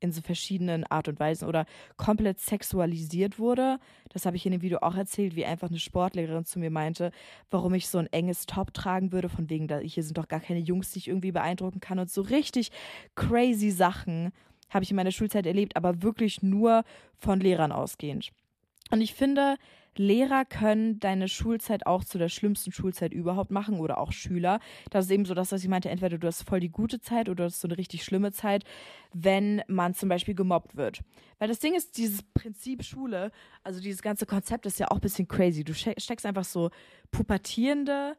in 0.00 0.12
so 0.12 0.20
verschiedenen 0.20 0.84
Art 0.84 1.08
und 1.08 1.18
Weisen 1.18 1.48
oder 1.48 1.66
komplett 1.96 2.38
sexualisiert 2.38 3.38
wurde. 3.38 3.78
Das 4.10 4.26
habe 4.26 4.36
ich 4.36 4.44
in 4.46 4.52
dem 4.52 4.62
Video 4.62 4.78
auch 4.80 4.94
erzählt, 4.94 5.36
wie 5.36 5.44
einfach 5.44 5.68
eine 5.68 5.78
Sportlehrerin 5.78 6.44
zu 6.44 6.58
mir 6.58 6.70
meinte, 6.70 7.12
warum 7.50 7.74
ich 7.74 7.88
so 7.88 7.98
ein 7.98 8.12
enges 8.12 8.46
Top 8.46 8.74
tragen 8.74 9.12
würde, 9.12 9.28
von 9.28 9.48
wegen, 9.48 9.68
da 9.68 9.78
hier 9.78 10.02
sind 10.02 10.18
doch 10.18 10.28
gar 10.28 10.40
keine 10.40 10.60
Jungs, 10.60 10.92
die 10.92 10.98
ich 10.98 11.08
irgendwie 11.08 11.32
beeindrucken 11.32 11.80
kann 11.80 11.98
und 11.98 12.10
so 12.10 12.22
richtig 12.22 12.70
crazy 13.14 13.70
Sachen 13.70 14.32
habe 14.68 14.82
ich 14.82 14.90
in 14.90 14.96
meiner 14.96 15.12
Schulzeit 15.12 15.46
erlebt, 15.46 15.76
aber 15.76 16.02
wirklich 16.02 16.42
nur 16.42 16.84
von 17.16 17.40
Lehrern 17.40 17.72
ausgehend. 17.72 18.32
Und 18.90 19.00
ich 19.00 19.14
finde, 19.14 19.56
Lehrer 19.98 20.44
können 20.44 20.98
deine 21.00 21.28
Schulzeit 21.28 21.86
auch 21.86 22.04
zu 22.04 22.18
der 22.18 22.28
schlimmsten 22.28 22.72
Schulzeit 22.72 23.12
überhaupt 23.12 23.50
machen 23.50 23.80
oder 23.80 23.98
auch 23.98 24.12
Schüler. 24.12 24.60
Das 24.90 25.06
ist 25.06 25.10
eben 25.10 25.24
so 25.24 25.34
das, 25.34 25.52
was 25.52 25.62
ich 25.62 25.68
meinte. 25.68 25.90
Entweder 25.90 26.18
du 26.18 26.26
hast 26.26 26.42
voll 26.42 26.60
die 26.60 26.70
gute 26.70 27.00
Zeit 27.00 27.28
oder 27.28 27.36
du 27.36 27.44
hast 27.44 27.60
so 27.60 27.68
eine 27.68 27.78
richtig 27.78 28.04
schlimme 28.04 28.32
Zeit, 28.32 28.64
wenn 29.12 29.62
man 29.68 29.94
zum 29.94 30.08
Beispiel 30.08 30.34
gemobbt 30.34 30.76
wird. 30.76 31.00
Weil 31.38 31.48
das 31.48 31.58
Ding 31.58 31.74
ist, 31.74 31.96
dieses 31.98 32.22
Prinzip 32.22 32.84
Schule, 32.84 33.30
also 33.62 33.80
dieses 33.80 34.02
ganze 34.02 34.26
Konzept 34.26 34.66
ist 34.66 34.78
ja 34.78 34.88
auch 34.90 34.96
ein 34.96 35.00
bisschen 35.00 35.28
crazy. 35.28 35.64
Du 35.64 35.74
steckst 35.74 36.26
einfach 36.26 36.44
so 36.44 36.70
pubertierende 37.10 38.16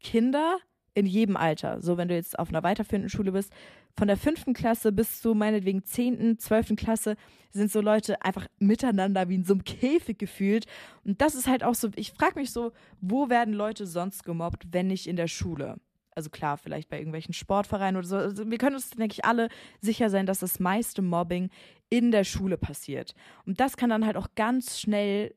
Kinder 0.00 0.58
in 0.96 1.06
jedem 1.06 1.36
Alter. 1.36 1.82
So, 1.82 1.98
wenn 1.98 2.08
du 2.08 2.14
jetzt 2.14 2.38
auf 2.38 2.48
einer 2.48 2.62
weiterführenden 2.62 3.10
Schule 3.10 3.32
bist, 3.32 3.52
von 3.98 4.08
der 4.08 4.16
fünften 4.16 4.54
Klasse 4.54 4.92
bis 4.92 5.20
zu 5.20 5.34
meinetwegen 5.34 5.84
zehnten, 5.84 6.38
zwölften 6.38 6.76
Klasse 6.76 7.16
sind 7.52 7.70
so 7.70 7.80
Leute 7.82 8.22
einfach 8.22 8.46
miteinander 8.58 9.28
wie 9.28 9.34
in 9.34 9.44
so 9.44 9.52
einem 9.54 9.64
Käfig 9.64 10.18
gefühlt. 10.18 10.66
Und 11.04 11.20
das 11.20 11.34
ist 11.34 11.48
halt 11.48 11.62
auch 11.62 11.74
so, 11.74 11.90
ich 11.96 12.12
frage 12.12 12.38
mich 12.38 12.50
so, 12.50 12.72
wo 13.00 13.28
werden 13.28 13.52
Leute 13.52 13.86
sonst 13.86 14.24
gemobbt, 14.24 14.64
wenn 14.72 14.86
nicht 14.86 15.06
in 15.06 15.16
der 15.16 15.28
Schule? 15.28 15.76
Also 16.14 16.30
klar, 16.30 16.56
vielleicht 16.56 16.88
bei 16.88 16.96
irgendwelchen 16.96 17.34
Sportvereinen 17.34 17.98
oder 17.98 18.06
so. 18.06 18.16
Also 18.16 18.50
wir 18.50 18.56
können 18.56 18.76
uns, 18.76 18.88
denke 18.90 19.12
ich, 19.12 19.26
alle 19.26 19.50
sicher 19.82 20.08
sein, 20.08 20.24
dass 20.24 20.38
das 20.38 20.58
meiste 20.60 21.02
Mobbing 21.02 21.50
in 21.90 22.10
der 22.10 22.24
Schule 22.24 22.56
passiert. 22.56 23.14
Und 23.44 23.60
das 23.60 23.76
kann 23.76 23.90
dann 23.90 24.06
halt 24.06 24.16
auch 24.16 24.28
ganz 24.34 24.80
schnell 24.80 25.34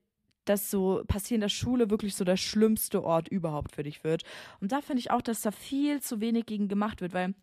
dass 0.50 0.72
so 0.72 1.03
passieren, 1.08 1.41
der 1.41 1.50
Schule 1.50 1.89
wirklich 1.89 2.15
so 2.15 2.24
der 2.24 2.38
schlimmste 2.38 3.03
Ort 3.03 3.27
überhaupt 3.27 3.75
für 3.75 3.84
dich 3.84 4.03
wird. 4.03 4.24
Und 4.60 4.72
da 4.72 4.82
finde 4.82 5.00
ich 5.00 5.12
auch, 5.12 5.22
dass 5.22 5.41
da 5.41 5.51
viel 5.51 6.01
zu 6.01 6.20
wenig 6.20 6.46
gegen 6.46 6.68
gemacht 6.68 7.01
wird, 7.01 7.13
weil 7.13 7.34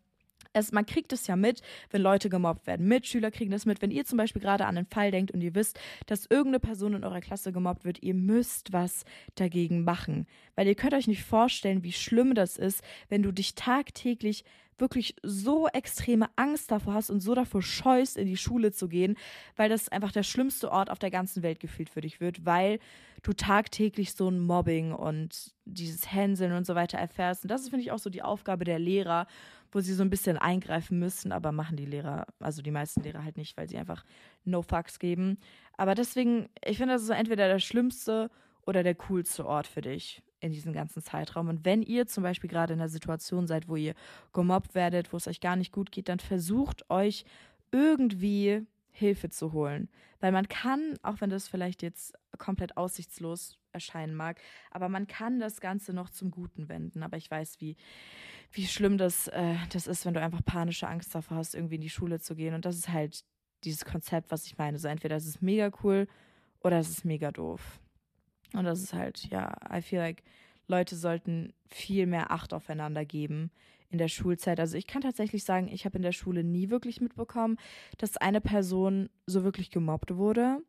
es, 0.53 0.71
man 0.71 0.85
kriegt 0.85 1.13
es 1.13 1.27
ja 1.27 1.35
mit, 1.35 1.61
wenn 1.91 2.01
Leute 2.01 2.29
gemobbt 2.29 2.67
werden. 2.67 2.87
Mitschüler 2.87 3.31
kriegen 3.31 3.51
das 3.51 3.65
mit. 3.65 3.81
Wenn 3.81 3.91
ihr 3.91 4.05
zum 4.05 4.17
Beispiel 4.17 4.41
gerade 4.41 4.65
an 4.65 4.77
einen 4.77 4.87
Fall 4.87 5.11
denkt 5.11 5.31
und 5.31 5.41
ihr 5.41 5.55
wisst, 5.55 5.79
dass 6.05 6.25
irgendeine 6.25 6.59
Person 6.59 6.93
in 6.93 7.03
eurer 7.03 7.21
Klasse 7.21 7.51
gemobbt 7.51 7.85
wird, 7.85 8.01
ihr 8.01 8.13
müsst 8.13 8.73
was 8.73 9.03
dagegen 9.35 9.83
machen. 9.83 10.25
Weil 10.55 10.67
ihr 10.67 10.75
könnt 10.75 10.93
euch 10.93 11.07
nicht 11.07 11.23
vorstellen, 11.23 11.83
wie 11.83 11.91
schlimm 11.91 12.33
das 12.33 12.57
ist, 12.57 12.83
wenn 13.09 13.23
du 13.23 13.31
dich 13.31 13.55
tagtäglich 13.55 14.43
wirklich 14.77 15.15
so 15.23 15.67
extreme 15.67 16.27
Angst 16.35 16.71
davor 16.71 16.93
hast 16.93 17.09
und 17.09 17.19
so 17.19 17.35
davor 17.35 17.61
scheust, 17.61 18.17
in 18.17 18.27
die 18.27 18.37
Schule 18.37 18.71
zu 18.71 18.87
gehen, 18.87 19.17
weil 19.55 19.69
das 19.69 19.89
einfach 19.89 20.11
der 20.11 20.23
schlimmste 20.23 20.71
Ort 20.71 20.89
auf 20.89 20.99
der 20.99 21.11
ganzen 21.11 21.43
Welt 21.43 21.59
gefühlt 21.59 21.89
für 21.89 22.01
dich 22.01 22.21
wird, 22.21 22.45
weil 22.45 22.79
du 23.23 23.33
tagtäglich 23.33 24.13
so 24.13 24.29
ein 24.29 24.39
Mobbing 24.39 24.93
und 24.93 25.53
dieses 25.65 26.11
Hänseln 26.11 26.53
und 26.53 26.65
so 26.65 26.75
weiter 26.75 26.97
erfährst. 26.97 27.43
Und 27.43 27.51
das 27.51 27.61
ist, 27.61 27.69
finde 27.69 27.83
ich, 27.83 27.91
auch 27.91 27.99
so 27.99 28.09
die 28.09 28.21
Aufgabe 28.21 28.63
der 28.63 28.79
Lehrer, 28.79 29.27
wo 29.71 29.79
sie 29.81 29.93
so 29.93 30.03
ein 30.03 30.09
bisschen 30.09 30.37
eingreifen 30.37 30.99
müssen, 30.99 31.31
aber 31.31 31.51
machen 31.51 31.77
die 31.77 31.85
Lehrer, 31.85 32.25
also 32.39 32.61
die 32.61 32.71
meisten 32.71 33.01
Lehrer 33.01 33.23
halt 33.23 33.37
nicht, 33.37 33.57
weil 33.57 33.67
sie 33.67 33.77
einfach 33.77 34.05
no 34.45 34.61
fucks 34.61 34.99
geben. 34.99 35.37
Aber 35.75 35.93
deswegen, 35.95 36.49
ich 36.65 36.77
finde, 36.77 36.93
das 36.93 37.01
ist 37.01 37.07
so 37.07 37.13
entweder 37.13 37.47
der 37.47 37.59
schlimmste 37.59 38.29
oder 38.65 38.83
der 38.83 38.95
coolste 38.95 39.45
Ort 39.45 39.67
für 39.67 39.81
dich 39.81 40.21
in 40.39 40.51
diesem 40.51 40.73
ganzen 40.73 41.01
Zeitraum. 41.01 41.47
Und 41.47 41.65
wenn 41.65 41.81
ihr 41.81 42.07
zum 42.07 42.23
Beispiel 42.23 42.49
gerade 42.49 42.73
in 42.73 42.79
einer 42.79 42.89
Situation 42.89 43.47
seid, 43.47 43.67
wo 43.67 43.75
ihr 43.75 43.93
gemobbt 44.33 44.75
werdet, 44.75 45.11
wo 45.13 45.17
es 45.17 45.27
euch 45.27 45.39
gar 45.39 45.55
nicht 45.55 45.71
gut 45.71 45.91
geht, 45.91 46.09
dann 46.09 46.19
versucht 46.19 46.89
euch 46.89 47.25
irgendwie 47.71 48.65
Hilfe 48.91 49.29
zu 49.29 49.53
holen. 49.53 49.89
Weil 50.19 50.31
man 50.31 50.47
kann, 50.47 50.97
auch 51.03 51.21
wenn 51.21 51.29
das 51.29 51.47
vielleicht 51.47 51.83
jetzt 51.83 52.13
komplett 52.37 52.77
aussichtslos 52.77 53.57
erscheinen 53.71 54.15
mag, 54.15 54.41
aber 54.71 54.89
man 54.89 55.07
kann 55.07 55.39
das 55.39 55.61
Ganze 55.61 55.93
noch 55.93 56.09
zum 56.09 56.31
Guten 56.31 56.69
wenden. 56.69 57.03
Aber 57.03 57.17
ich 57.17 57.29
weiß, 57.29 57.59
wie, 57.59 57.75
wie 58.51 58.65
schlimm 58.65 58.97
das, 58.97 59.27
äh, 59.27 59.55
das 59.71 59.87
ist, 59.87 60.05
wenn 60.05 60.15
du 60.15 60.21
einfach 60.21 60.43
panische 60.43 60.87
Angst 60.87 61.13
davor 61.13 61.37
hast, 61.37 61.53
irgendwie 61.53 61.75
in 61.75 61.81
die 61.81 61.89
Schule 61.89 62.19
zu 62.19 62.35
gehen. 62.35 62.55
Und 62.55 62.65
das 62.65 62.75
ist 62.75 62.89
halt 62.89 63.23
dieses 63.63 63.85
Konzept, 63.85 64.31
was 64.31 64.45
ich 64.45 64.57
meine. 64.57 64.79
So 64.79 64.87
entweder 64.87 65.15
es 65.15 65.27
ist 65.27 65.41
mega 65.41 65.71
cool 65.83 66.07
oder 66.61 66.79
es 66.79 66.89
ist 66.89 67.05
mega 67.05 67.31
doof. 67.31 67.79
Und 68.53 68.65
das 68.65 68.81
ist 68.81 68.93
halt, 68.93 69.25
ja, 69.29 69.53
I 69.71 69.81
feel 69.81 69.99
like 69.99 70.23
Leute 70.67 70.95
sollten 70.95 71.53
viel 71.69 72.05
mehr 72.05 72.31
Acht 72.31 72.53
aufeinander 72.53 73.05
geben 73.05 73.51
in 73.89 73.97
der 73.97 74.09
Schulzeit. 74.09 74.59
Also 74.59 74.77
ich 74.77 74.87
kann 74.87 75.01
tatsächlich 75.01 75.43
sagen, 75.43 75.69
ich 75.69 75.85
habe 75.85 75.97
in 75.97 76.03
der 76.03 76.11
Schule 76.11 76.43
nie 76.43 76.69
wirklich 76.69 76.99
mitbekommen, 76.99 77.57
dass 77.97 78.17
eine 78.17 78.41
Person 78.41 79.09
so 79.25 79.43
wirklich 79.43 79.71
gemobbt 79.71 80.15
wurde. 80.15 80.61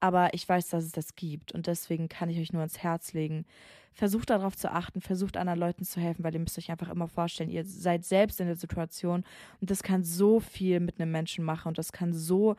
Aber 0.00 0.34
ich 0.34 0.46
weiß, 0.48 0.68
dass 0.68 0.84
es 0.84 0.92
das 0.92 1.14
gibt. 1.16 1.52
Und 1.52 1.66
deswegen 1.66 2.08
kann 2.08 2.28
ich 2.28 2.38
euch 2.38 2.52
nur 2.52 2.60
ans 2.60 2.78
Herz 2.78 3.12
legen. 3.12 3.46
Versucht 3.94 4.28
darauf 4.28 4.54
zu 4.54 4.70
achten, 4.70 5.00
versucht 5.00 5.38
anderen 5.38 5.58
Leuten 5.58 5.84
zu 5.84 6.00
helfen, 6.00 6.22
weil 6.22 6.34
ihr 6.34 6.40
müsst 6.40 6.58
euch 6.58 6.70
einfach 6.70 6.90
immer 6.90 7.08
vorstellen, 7.08 7.48
ihr 7.48 7.64
seid 7.64 8.04
selbst 8.04 8.40
in 8.40 8.46
der 8.46 8.56
Situation 8.56 9.24
und 9.62 9.70
das 9.70 9.82
kann 9.82 10.04
so 10.04 10.38
viel 10.38 10.80
mit 10.80 11.00
einem 11.00 11.12
Menschen 11.12 11.46
machen 11.46 11.68
und 11.68 11.78
das 11.78 11.92
kann 11.92 12.12
so 12.12 12.56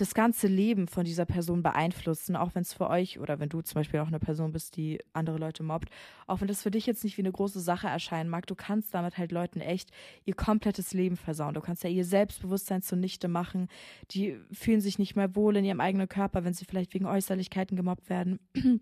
das 0.00 0.14
ganze 0.14 0.46
Leben 0.46 0.86
von 0.86 1.04
dieser 1.04 1.24
Person 1.24 1.62
beeinflussen, 1.62 2.36
auch 2.36 2.54
wenn 2.54 2.62
es 2.62 2.72
für 2.72 2.88
euch 2.88 3.18
oder 3.18 3.40
wenn 3.40 3.48
du 3.48 3.60
zum 3.62 3.74
Beispiel 3.74 4.00
auch 4.00 4.06
eine 4.08 4.20
Person 4.20 4.52
bist, 4.52 4.76
die 4.76 5.00
andere 5.12 5.38
Leute 5.38 5.62
mobbt, 5.62 5.90
auch 6.26 6.40
wenn 6.40 6.48
das 6.48 6.62
für 6.62 6.70
dich 6.70 6.86
jetzt 6.86 7.04
nicht 7.04 7.16
wie 7.16 7.22
eine 7.22 7.32
große 7.32 7.60
Sache 7.60 7.88
erscheinen 7.88 8.30
mag, 8.30 8.46
du 8.46 8.54
kannst 8.54 8.94
damit 8.94 9.18
halt 9.18 9.32
Leuten 9.32 9.60
echt 9.60 9.90
ihr 10.24 10.34
komplettes 10.34 10.94
Leben 10.94 11.16
versauen. 11.16 11.54
Du 11.54 11.60
kannst 11.60 11.84
ja 11.84 11.90
ihr 11.90 12.04
Selbstbewusstsein 12.04 12.82
zunichte 12.82 13.28
machen. 13.28 13.68
Die 14.12 14.38
fühlen 14.52 14.80
sich 14.80 14.98
nicht 14.98 15.16
mehr 15.16 15.34
wohl 15.34 15.56
in 15.56 15.64
ihrem 15.64 15.80
eigenen 15.80 16.08
Körper, 16.08 16.44
wenn 16.44 16.54
sie 16.54 16.64
vielleicht 16.64 16.94
wegen 16.94 17.06
Äußerlichkeiten 17.06 17.76
gemobbt 17.76 18.08
werden. 18.08 18.38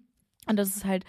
Und 0.49 0.57
das 0.57 0.77
ist 0.77 0.85
halt 0.85 1.05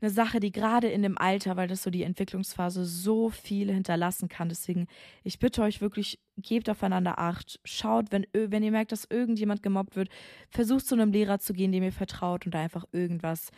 eine 0.00 0.10
Sache, 0.10 0.40
die 0.40 0.52
gerade 0.52 0.88
in 0.88 1.02
dem 1.02 1.18
Alter, 1.18 1.56
weil 1.56 1.68
das 1.68 1.82
so 1.82 1.90
die 1.90 2.04
Entwicklungsphase 2.04 2.84
so 2.84 3.30
viel 3.30 3.72
hinterlassen 3.72 4.28
kann. 4.28 4.48
Deswegen, 4.48 4.86
ich 5.24 5.38
bitte 5.38 5.62
euch 5.62 5.80
wirklich, 5.80 6.20
gebt 6.36 6.70
aufeinander 6.70 7.18
Acht. 7.18 7.58
Schaut, 7.64 8.12
wenn, 8.12 8.26
wenn 8.32 8.62
ihr 8.62 8.70
merkt, 8.70 8.92
dass 8.92 9.06
irgendjemand 9.10 9.62
gemobbt 9.62 9.96
wird, 9.96 10.08
versucht 10.50 10.86
zu 10.86 10.94
einem 10.94 11.12
Lehrer 11.12 11.40
zu 11.40 11.52
gehen, 11.52 11.72
dem 11.72 11.82
ihr 11.82 11.92
vertraut 11.92 12.46
und 12.46 12.54
da 12.54 12.60
einfach 12.60 12.84
irgendwas 12.92 13.50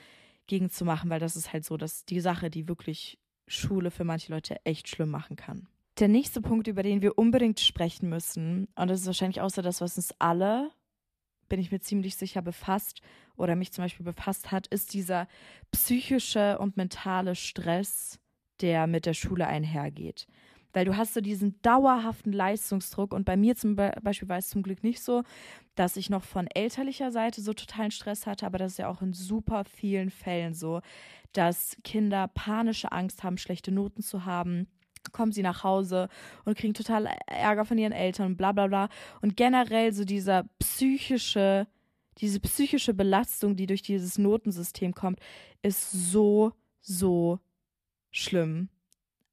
gegen 0.46 0.70
zu 0.70 0.84
machen, 0.84 1.10
weil 1.10 1.20
das 1.20 1.36
ist 1.36 1.52
halt 1.52 1.64
so, 1.64 1.76
dass 1.76 2.04
die 2.04 2.20
Sache, 2.20 2.50
die 2.50 2.68
wirklich 2.68 3.18
Schule 3.46 3.90
für 3.90 4.04
manche 4.04 4.32
Leute 4.32 4.56
echt 4.64 4.88
schlimm 4.88 5.10
machen 5.10 5.36
kann. 5.36 5.68
Der 5.98 6.08
nächste 6.08 6.40
Punkt, 6.40 6.66
über 6.66 6.82
den 6.82 7.02
wir 7.02 7.18
unbedingt 7.18 7.60
sprechen 7.60 8.08
müssen, 8.08 8.68
und 8.74 8.88
das 8.88 9.00
ist 9.00 9.06
wahrscheinlich 9.06 9.40
außer 9.40 9.60
das, 9.60 9.80
was 9.80 9.96
uns 9.96 10.14
alle 10.18 10.70
bin 11.50 11.60
ich 11.60 11.70
mir 11.70 11.80
ziemlich 11.80 12.16
sicher, 12.16 12.40
befasst 12.40 13.02
oder 13.36 13.54
mich 13.56 13.72
zum 13.72 13.84
Beispiel 13.84 14.06
befasst 14.06 14.50
hat, 14.50 14.66
ist 14.68 14.94
dieser 14.94 15.28
psychische 15.70 16.58
und 16.58 16.78
mentale 16.78 17.34
Stress, 17.34 18.18
der 18.62 18.86
mit 18.86 19.04
der 19.04 19.12
Schule 19.12 19.46
einhergeht. 19.46 20.26
Weil 20.72 20.84
du 20.84 20.96
hast 20.96 21.14
so 21.14 21.20
diesen 21.20 21.60
dauerhaften 21.62 22.32
Leistungsdruck 22.32 23.12
und 23.12 23.24
bei 23.24 23.36
mir 23.36 23.56
zum 23.56 23.74
Beispiel 23.74 24.28
war 24.28 24.38
es 24.38 24.48
zum 24.48 24.62
Glück 24.62 24.84
nicht 24.84 25.02
so, 25.02 25.24
dass 25.74 25.96
ich 25.96 26.08
noch 26.08 26.22
von 26.22 26.46
elterlicher 26.46 27.10
Seite 27.10 27.42
so 27.42 27.52
totalen 27.52 27.90
Stress 27.90 28.26
hatte, 28.26 28.46
aber 28.46 28.58
das 28.58 28.72
ist 28.72 28.78
ja 28.78 28.88
auch 28.88 29.02
in 29.02 29.12
super 29.12 29.64
vielen 29.64 30.10
Fällen 30.10 30.54
so, 30.54 30.80
dass 31.32 31.76
Kinder 31.82 32.28
panische 32.28 32.92
Angst 32.92 33.24
haben, 33.24 33.36
schlechte 33.36 33.72
Noten 33.72 34.02
zu 34.02 34.24
haben 34.24 34.68
kommen 35.12 35.32
sie 35.32 35.42
nach 35.42 35.64
Hause 35.64 36.08
und 36.44 36.56
kriegen 36.56 36.74
total 36.74 37.08
Ärger 37.26 37.64
von 37.64 37.78
ihren 37.78 37.92
Eltern 37.92 38.36
bla 38.36 38.52
bla 38.52 38.66
bla. 38.66 38.88
Und 39.22 39.36
generell 39.36 39.92
so 39.92 40.04
dieser 40.04 40.44
psychische, 40.58 41.66
diese 42.18 42.40
psychische 42.40 42.94
Belastung, 42.94 43.56
die 43.56 43.66
durch 43.66 43.82
dieses 43.82 44.18
Notensystem 44.18 44.94
kommt, 44.94 45.20
ist 45.62 45.90
so, 45.90 46.52
so 46.80 47.40
schlimm 48.10 48.68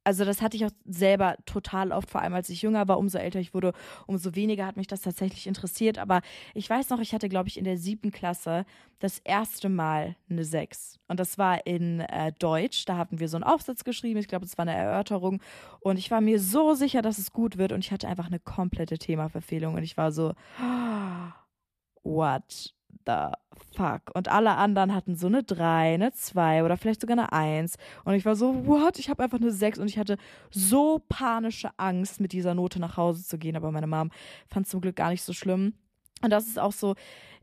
also 0.07 0.23
das 0.23 0.41
hatte 0.41 0.55
ich 0.55 0.63
auch 0.63 0.71
selber 0.85 1.35
total 1.45 1.91
oft, 1.91 2.09
vor 2.09 2.21
allem 2.21 2.33
als 2.33 2.49
ich 2.49 2.61
jünger 2.61 2.87
war, 2.87 2.97
umso 2.97 3.17
älter 3.17 3.41
ich 3.41 3.53
wurde, 3.53 3.73
umso 4.05 4.35
weniger 4.35 4.65
hat 4.65 4.77
mich 4.77 4.87
das 4.87 5.01
tatsächlich 5.01 5.47
interessiert. 5.47 5.97
Aber 5.97 6.21
ich 6.53 6.69
weiß 6.69 6.91
noch, 6.91 7.01
ich 7.01 7.13
hatte, 7.13 7.27
glaube 7.27 7.49
ich, 7.49 7.57
in 7.57 7.65
der 7.65 7.77
siebten 7.77 8.11
Klasse 8.11 8.65
das 8.99 9.19
erste 9.19 9.67
Mal 9.67 10.15
eine 10.29 10.45
Sechs. 10.45 10.97
Und 11.09 11.19
das 11.19 11.37
war 11.37 11.67
in 11.67 11.99
äh, 11.99 12.31
Deutsch. 12.39 12.85
Da 12.85 12.95
hatten 12.95 13.19
wir 13.19 13.27
so 13.27 13.35
einen 13.35 13.43
Aufsatz 13.43 13.83
geschrieben. 13.83 14.17
Ich 14.17 14.29
glaube, 14.29 14.45
es 14.45 14.57
war 14.57 14.63
eine 14.63 14.77
Erörterung. 14.77 15.41
Und 15.81 15.99
ich 15.99 16.09
war 16.09 16.21
mir 16.21 16.39
so 16.39 16.73
sicher, 16.73 17.01
dass 17.01 17.17
es 17.17 17.33
gut 17.33 17.57
wird. 17.57 17.73
Und 17.73 17.79
ich 17.79 17.91
hatte 17.91 18.07
einfach 18.07 18.27
eine 18.27 18.39
komplette 18.39 18.97
Themaverfehlung. 18.97 19.75
Und 19.75 19.83
ich 19.83 19.97
war 19.97 20.13
so, 20.13 20.35
what 22.03 22.76
the 23.05 23.29
fuck? 23.75 24.11
Und 24.13 24.27
alle 24.27 24.55
anderen 24.55 24.93
hatten 24.93 25.15
so 25.15 25.27
eine 25.27 25.43
3, 25.43 25.95
eine 25.95 26.11
2 26.11 26.63
oder 26.63 26.77
vielleicht 26.77 27.01
sogar 27.01 27.17
eine 27.17 27.31
1. 27.31 27.75
Und 28.05 28.13
ich 28.13 28.25
war 28.25 28.35
so, 28.35 28.65
what? 28.65 28.99
Ich 28.99 29.09
habe 29.09 29.23
einfach 29.23 29.39
eine 29.39 29.51
6 29.51 29.79
und 29.79 29.87
ich 29.87 29.97
hatte 29.97 30.17
so 30.51 31.01
panische 31.09 31.71
Angst, 31.77 32.19
mit 32.19 32.33
dieser 32.33 32.53
Note 32.53 32.79
nach 32.79 32.97
Hause 32.97 33.23
zu 33.23 33.37
gehen. 33.37 33.55
Aber 33.55 33.71
meine 33.71 33.87
Mom 33.87 34.11
fand 34.47 34.65
es 34.65 34.71
zum 34.71 34.81
Glück 34.81 34.95
gar 34.95 35.09
nicht 35.09 35.23
so 35.23 35.33
schlimm. 35.33 35.73
Und 36.21 36.31
das 36.31 36.47
ist 36.47 36.59
auch 36.59 36.71
so, 36.71 36.95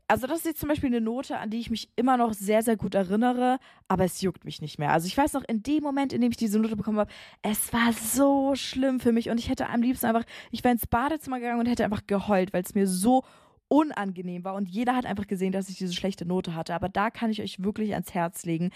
also 0.07 0.27
das 0.27 0.39
ist 0.39 0.45
jetzt 0.45 0.59
zum 0.59 0.69
Beispiel 0.69 0.87
eine 0.87 1.01
Note, 1.01 1.37
an 1.37 1.49
die 1.49 1.59
ich 1.59 1.71
mich 1.71 1.89
immer 1.95 2.17
noch 2.17 2.33
sehr, 2.33 2.61
sehr 2.61 2.77
gut 2.77 2.93
erinnere, 2.93 3.57
aber 3.87 4.03
es 4.03 4.21
juckt 4.21 4.45
mich 4.45 4.61
nicht 4.61 4.77
mehr. 4.77 4.91
Also 4.91 5.07
ich 5.07 5.17
weiß 5.17 5.33
noch, 5.33 5.43
in 5.47 5.63
dem 5.63 5.81
Moment, 5.81 6.13
in 6.13 6.21
dem 6.21 6.29
ich 6.29 6.37
diese 6.37 6.59
Note 6.59 6.75
bekommen 6.75 6.99
habe, 6.99 7.11
es 7.41 7.73
war 7.73 7.91
so 7.91 8.53
schlimm 8.55 8.99
für 8.99 9.11
mich 9.11 9.29
und 9.29 9.39
ich 9.39 9.49
hätte 9.49 9.67
am 9.67 9.81
liebsten 9.81 10.05
einfach, 10.05 10.25
ich 10.51 10.63
wäre 10.63 10.73
ins 10.73 10.85
Badezimmer 10.85 11.39
gegangen 11.39 11.59
und 11.59 11.65
hätte 11.65 11.85
einfach 11.85 12.05
geheult, 12.05 12.53
weil 12.53 12.61
es 12.61 12.75
mir 12.75 12.85
so 12.85 13.23
unangenehm 13.67 14.43
war 14.43 14.55
und 14.55 14.69
jeder 14.69 14.95
hat 14.95 15.05
einfach 15.05 15.27
gesehen, 15.27 15.51
dass 15.51 15.69
ich 15.69 15.77
diese 15.77 15.93
schlechte 15.93 16.25
Note 16.25 16.55
hatte. 16.55 16.73
Aber 16.75 16.89
da 16.89 17.09
kann 17.09 17.31
ich 17.31 17.41
euch 17.41 17.63
wirklich 17.63 17.93
ans 17.93 18.13
Herz 18.13 18.45
legen. 18.45 18.71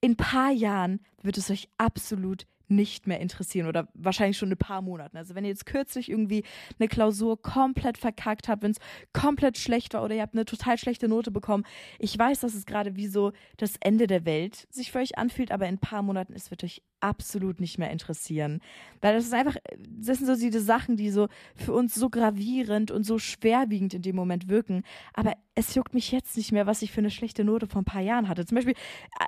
In 0.00 0.12
ein 0.12 0.16
paar 0.16 0.50
Jahren 0.50 1.00
wird 1.22 1.38
es 1.38 1.50
euch 1.50 1.68
absolut 1.78 2.46
nicht 2.70 3.06
mehr 3.06 3.20
interessieren 3.20 3.66
oder 3.66 3.88
wahrscheinlich 3.94 4.38
schon 4.38 4.50
ein 4.50 4.56
paar 4.56 4.82
Monaten. 4.82 5.16
Also 5.16 5.34
wenn 5.34 5.44
ihr 5.44 5.50
jetzt 5.50 5.66
kürzlich 5.66 6.10
irgendwie 6.10 6.44
eine 6.78 6.88
Klausur 6.88 7.40
komplett 7.40 7.98
verkackt 7.98 8.48
habt, 8.48 8.62
wenn 8.62 8.70
es 8.72 8.78
komplett 9.12 9.58
schlecht 9.58 9.94
war 9.94 10.04
oder 10.04 10.14
ihr 10.14 10.22
habt 10.22 10.34
eine 10.34 10.44
total 10.44 10.78
schlechte 10.78 11.08
Note 11.08 11.30
bekommen, 11.30 11.64
ich 11.98 12.18
weiß, 12.18 12.40
dass 12.40 12.54
es 12.54 12.66
gerade 12.66 12.96
wie 12.96 13.08
so 13.08 13.32
das 13.56 13.74
Ende 13.80 14.06
der 14.06 14.24
Welt 14.24 14.66
sich 14.70 14.92
für 14.92 14.98
euch 14.98 15.18
anfühlt, 15.18 15.52
aber 15.52 15.66
in 15.66 15.74
ein 15.74 15.78
paar 15.78 16.02
Monaten 16.02 16.32
es 16.34 16.50
wird 16.50 16.64
euch 16.64 16.82
absolut 17.00 17.60
nicht 17.60 17.78
mehr 17.78 17.90
interessieren, 17.90 18.60
weil 19.00 19.14
das 19.14 19.24
ist 19.24 19.32
einfach, 19.34 19.56
das 19.88 20.18
sind 20.18 20.26
so 20.26 20.36
diese 20.36 20.60
Sachen, 20.60 20.96
die 20.96 21.10
so 21.10 21.28
für 21.56 21.72
uns 21.72 21.94
so 21.94 22.10
gravierend 22.10 22.90
und 22.90 23.04
so 23.04 23.18
schwerwiegend 23.18 23.94
in 23.94 24.02
dem 24.02 24.16
Moment 24.16 24.48
wirken, 24.48 24.82
aber 25.14 25.32
es 25.54 25.74
juckt 25.74 25.94
mich 25.94 26.12
jetzt 26.12 26.36
nicht 26.36 26.52
mehr, 26.52 26.66
was 26.66 26.82
ich 26.82 26.92
für 26.92 27.00
eine 27.00 27.10
schlechte 27.10 27.44
Note 27.44 27.66
vor 27.66 27.82
ein 27.82 27.86
paar 27.86 28.02
Jahren 28.02 28.28
hatte. 28.28 28.46
Zum 28.46 28.56
Beispiel, 28.56 28.74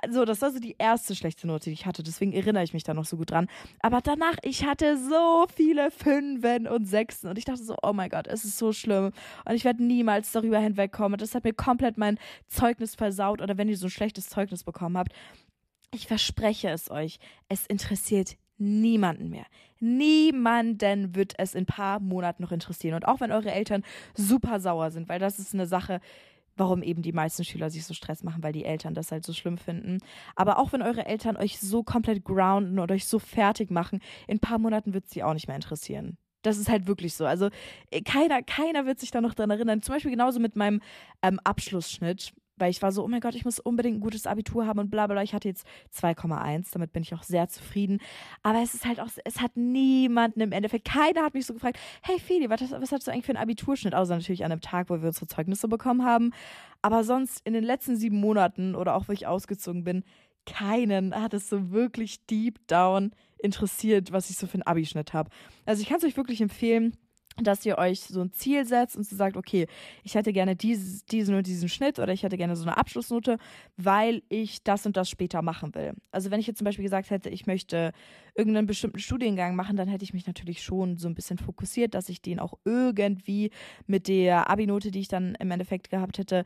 also 0.03 0.25
das 0.25 0.41
war 0.41 0.51
so 0.51 0.59
die 0.59 0.75
erste 0.77 1.15
schlechte 1.15 1.47
Note, 1.47 1.65
die 1.65 1.73
ich 1.73 1.85
hatte, 1.85 2.03
deswegen 2.03 2.33
erinnere 2.33 2.63
ich 2.63 2.73
mich 2.73 2.83
da 2.83 2.93
noch 2.93 3.05
so 3.05 3.17
gut 3.17 3.31
dran. 3.33 3.47
Aber 3.81 4.01
danach, 4.01 4.35
ich 4.43 4.65
hatte 4.65 4.97
so 4.97 5.45
viele 5.53 5.91
Fünfen 5.91 6.67
und 6.67 6.85
Sechsen 6.85 7.29
und 7.29 7.37
ich 7.37 7.45
dachte 7.45 7.63
so, 7.63 7.75
oh 7.81 7.93
mein 7.93 8.09
Gott, 8.09 8.27
es 8.27 8.45
ist 8.45 8.57
so 8.57 8.71
schlimm 8.73 9.11
und 9.45 9.55
ich 9.55 9.65
werde 9.65 9.83
niemals 9.83 10.31
darüber 10.31 10.59
hinwegkommen. 10.59 11.17
Das 11.17 11.35
hat 11.35 11.43
mir 11.43 11.53
komplett 11.53 11.97
mein 11.97 12.19
Zeugnis 12.47 12.95
versaut 12.95 13.41
oder 13.41 13.57
wenn 13.57 13.69
ihr 13.69 13.77
so 13.77 13.87
ein 13.87 13.91
schlechtes 13.91 14.29
Zeugnis 14.29 14.63
bekommen 14.63 14.97
habt. 14.97 15.13
Ich 15.93 16.07
verspreche 16.07 16.69
es 16.69 16.89
euch, 16.89 17.19
es 17.49 17.67
interessiert 17.67 18.37
niemanden 18.57 19.29
mehr. 19.29 19.45
Niemanden 19.79 21.15
wird 21.15 21.33
es 21.37 21.53
in 21.53 21.63
ein 21.63 21.65
paar 21.65 21.99
Monaten 21.99 22.41
noch 22.43 22.51
interessieren. 22.51 22.95
Und 22.95 23.05
auch 23.05 23.19
wenn 23.19 23.31
eure 23.31 23.51
Eltern 23.51 23.83
super 24.15 24.59
sauer 24.59 24.91
sind, 24.91 25.09
weil 25.09 25.19
das 25.19 25.39
ist 25.39 25.53
eine 25.53 25.65
Sache, 25.67 25.99
warum 26.55 26.83
eben 26.83 27.01
die 27.01 27.13
meisten 27.13 27.43
Schüler 27.43 27.69
sich 27.69 27.85
so 27.85 27.93
Stress 27.93 28.23
machen, 28.23 28.43
weil 28.43 28.53
die 28.53 28.65
Eltern 28.65 28.93
das 28.93 29.11
halt 29.11 29.25
so 29.25 29.33
schlimm 29.33 29.57
finden. 29.57 29.99
Aber 30.35 30.59
auch 30.59 30.73
wenn 30.73 30.81
eure 30.81 31.05
Eltern 31.05 31.37
euch 31.37 31.59
so 31.59 31.83
komplett 31.83 32.23
grounden 32.23 32.79
oder 32.79 32.95
euch 32.95 33.05
so 33.05 33.19
fertig 33.19 33.71
machen, 33.71 33.99
in 34.27 34.37
ein 34.37 34.39
paar 34.39 34.59
Monaten 34.59 34.93
wird 34.93 35.05
es 35.05 35.11
sie 35.11 35.23
auch 35.23 35.33
nicht 35.33 35.47
mehr 35.47 35.55
interessieren. 35.55 36.17
Das 36.43 36.57
ist 36.57 36.69
halt 36.69 36.87
wirklich 36.87 37.13
so. 37.13 37.25
Also 37.25 37.49
äh, 37.89 38.01
keiner, 38.01 38.43
keiner 38.43 38.85
wird 38.85 38.99
sich 38.99 39.11
da 39.11 39.21
noch 39.21 39.33
dran 39.33 39.49
erinnern. 39.49 39.81
Zum 39.81 39.95
Beispiel 39.95 40.11
genauso 40.11 40.39
mit 40.39 40.55
meinem 40.55 40.81
ähm, 41.21 41.39
Abschlussschnitt 41.43 42.33
weil 42.57 42.69
ich 42.69 42.81
war 42.81 42.91
so, 42.91 43.03
oh 43.03 43.07
mein 43.07 43.19
Gott, 43.19 43.35
ich 43.35 43.45
muss 43.45 43.59
unbedingt 43.59 43.97
ein 43.97 44.01
gutes 44.01 44.27
Abitur 44.27 44.67
haben 44.67 44.79
und 44.79 44.91
bla 44.91 45.07
bla. 45.07 45.23
Ich 45.23 45.33
hatte 45.33 45.47
jetzt 45.47 45.65
2,1, 45.95 46.71
damit 46.71 46.93
bin 46.93 47.03
ich 47.03 47.13
auch 47.13 47.23
sehr 47.23 47.47
zufrieden. 47.47 47.99
Aber 48.43 48.61
es 48.61 48.73
ist 48.73 48.85
halt 48.85 48.99
auch, 48.99 49.09
es 49.23 49.41
hat 49.41 49.57
niemanden 49.57 50.41
im 50.41 50.51
Endeffekt, 50.51 50.85
keiner 50.85 51.23
hat 51.23 51.33
mich 51.33 51.45
so 51.45 51.53
gefragt, 51.53 51.79
hey 52.01 52.19
Feli, 52.19 52.49
was, 52.49 52.61
was 52.71 52.91
hast 52.91 53.07
du 53.07 53.11
eigentlich 53.11 53.25
für 53.25 53.31
einen 53.31 53.43
Abiturschnitt? 53.43 53.95
Außer 53.95 54.15
natürlich 54.15 54.45
an 54.45 54.51
einem 54.51 54.61
Tag, 54.61 54.89
wo 54.89 54.99
wir 55.01 55.07
unsere 55.07 55.27
Zeugnisse 55.27 55.67
bekommen 55.67 56.05
haben. 56.05 56.31
Aber 56.81 57.03
sonst 57.03 57.41
in 57.45 57.53
den 57.53 57.63
letzten 57.63 57.95
sieben 57.95 58.19
Monaten 58.19 58.75
oder 58.75 58.95
auch, 58.95 59.07
wo 59.07 59.13
ich 59.13 59.27
ausgezogen 59.27 59.83
bin, 59.83 60.03
keinen 60.45 61.15
hat 61.15 61.33
es 61.33 61.49
so 61.49 61.71
wirklich 61.71 62.25
deep 62.25 62.67
down 62.67 63.11
interessiert, 63.37 64.11
was 64.11 64.29
ich 64.29 64.37
so 64.37 64.47
für 64.47 64.55
einen 64.55 64.63
Abischnitt 64.63 65.13
habe. 65.13 65.29
Also 65.65 65.81
ich 65.81 65.89
kann 65.89 65.97
es 65.97 66.03
euch 66.03 66.17
wirklich 66.17 66.41
empfehlen, 66.41 66.97
dass 67.41 67.65
ihr 67.65 67.77
euch 67.77 68.01
so 68.01 68.21
ein 68.21 68.31
Ziel 68.31 68.65
setzt 68.65 68.95
und 68.95 69.05
so 69.05 69.15
sagt, 69.15 69.37
okay, 69.37 69.67
ich 70.03 70.15
hätte 70.15 70.33
gerne 70.33 70.55
dieses, 70.55 71.05
diesen 71.05 71.35
und 71.35 71.47
diesen 71.47 71.69
Schnitt 71.69 71.99
oder 71.99 72.13
ich 72.13 72.23
hätte 72.23 72.37
gerne 72.37 72.55
so 72.55 72.63
eine 72.63 72.77
Abschlussnote, 72.77 73.37
weil 73.77 74.21
ich 74.29 74.63
das 74.63 74.85
und 74.85 74.97
das 74.97 75.09
später 75.09 75.41
machen 75.41 75.73
will. 75.75 75.93
Also 76.11 76.31
wenn 76.31 76.39
ich 76.39 76.47
jetzt 76.47 76.57
zum 76.57 76.65
Beispiel 76.65 76.83
gesagt 76.83 77.09
hätte, 77.09 77.29
ich 77.29 77.47
möchte 77.47 77.91
irgendeinen 78.35 78.67
bestimmten 78.67 78.99
Studiengang 78.99 79.55
machen, 79.55 79.75
dann 79.75 79.87
hätte 79.87 80.03
ich 80.03 80.13
mich 80.13 80.27
natürlich 80.27 80.63
schon 80.63 80.97
so 80.97 81.07
ein 81.07 81.15
bisschen 81.15 81.37
fokussiert, 81.37 81.93
dass 81.93 82.09
ich 82.09 82.21
den 82.21 82.39
auch 82.39 82.53
irgendwie 82.65 83.51
mit 83.87 84.07
der 84.07 84.49
Abi-Note, 84.49 84.91
die 84.91 85.01
ich 85.01 85.07
dann 85.07 85.35
im 85.35 85.51
Endeffekt 85.51 85.89
gehabt 85.89 86.17
hätte, 86.17 86.43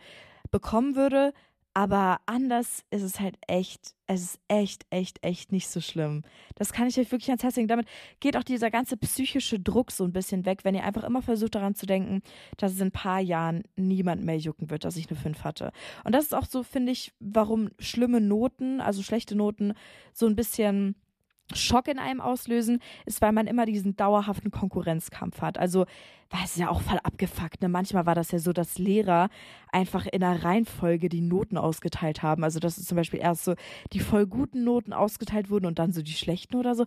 bekommen 0.52 0.96
würde. 0.96 1.34
Aber 1.78 2.22
anders 2.26 2.84
ist 2.90 3.04
es 3.04 3.20
halt 3.20 3.38
echt, 3.46 3.94
es 4.08 4.22
ist 4.24 4.40
echt, 4.48 4.88
echt, 4.90 5.24
echt 5.24 5.52
nicht 5.52 5.70
so 5.70 5.80
schlimm. 5.80 6.24
Das 6.56 6.74
kann 6.74 6.88
ich 6.88 7.00
euch 7.00 7.12
wirklich 7.12 7.30
ans 7.30 7.44
Herz 7.44 7.56
legen. 7.56 7.68
Damit 7.68 7.88
geht 8.20 8.36
auch 8.36 8.44
dieser 8.44 8.72
ganze 8.72 8.98
psychische 8.98 9.60
Druck 9.60 9.92
so 9.92 10.04
ein 10.04 10.12
bisschen 10.12 10.48
weg, 10.48 10.62
wenn 10.64 10.74
ihr 10.74 10.84
einfach 10.84 11.04
immer 11.04 11.22
versucht 11.22 11.54
daran 11.54 11.76
zu 11.76 11.86
denken, 11.86 12.24
dass 12.58 12.72
es 12.72 12.80
in 12.80 12.88
ein 12.88 12.92
paar 12.92 13.20
Jahren 13.20 13.62
niemand 13.76 14.24
mehr 14.24 14.40
jucken 14.40 14.72
wird, 14.72 14.86
dass 14.86 14.98
ich 14.98 15.08
eine 15.08 15.20
5 15.20 15.44
hatte. 15.44 15.72
Und 16.04 16.16
das 16.16 16.26
ist 16.26 16.34
auch 16.34 16.48
so, 16.48 16.64
finde 16.64 16.94
ich, 16.94 17.14
warum 17.20 17.70
schlimme 17.78 18.22
Noten, 18.22 18.82
also 18.82 19.04
schlechte 19.04 19.36
Noten, 19.36 19.74
so 20.14 20.26
ein 20.26 20.36
bisschen 20.36 20.96
Schock 21.54 21.88
in 21.88 22.00
einem 22.00 22.22
auslösen, 22.22 22.80
ist, 23.06 23.22
weil 23.22 23.32
man 23.32 23.48
immer 23.48 23.66
diesen 23.66 23.96
dauerhaften 23.96 24.52
Konkurrenzkampf 24.52 25.42
hat. 25.42 25.58
Also, 25.58 25.86
war 26.30 26.44
es 26.44 26.58
ja 26.58 26.70
auch 26.70 26.82
voll 26.82 27.00
abgefuckt. 27.04 27.62
Ne? 27.62 27.70
Manchmal 27.70 28.06
war 28.06 28.16
das 28.16 28.32
ja 28.32 28.40
so, 28.40 28.52
dass 28.52 28.78
Lehrer 28.78 29.30
einfach 29.72 30.06
in 30.08 30.20
der 30.20 30.44
Reihenfolge 30.44 31.10
die 31.10 31.22
Noten 31.22 31.58
ausgeteilt 31.58 32.22
haben. 32.22 32.44
Also, 32.44 32.60
dass 32.60 32.84
zum 32.84 32.98
Beispiel 32.98 33.20
erst 33.22 33.46
so 33.46 33.56
die 33.94 34.00
voll 34.00 34.26
guten 34.26 34.64
Noten 34.64 34.94
ausgeteilt 34.94 35.50
wurden 35.50 35.66
und 35.66 35.80
dann 35.80 35.94
so 35.94 36.02
die 36.02 36.14
schlechten 36.14 36.56
oder 36.58 36.76
so. 36.76 36.86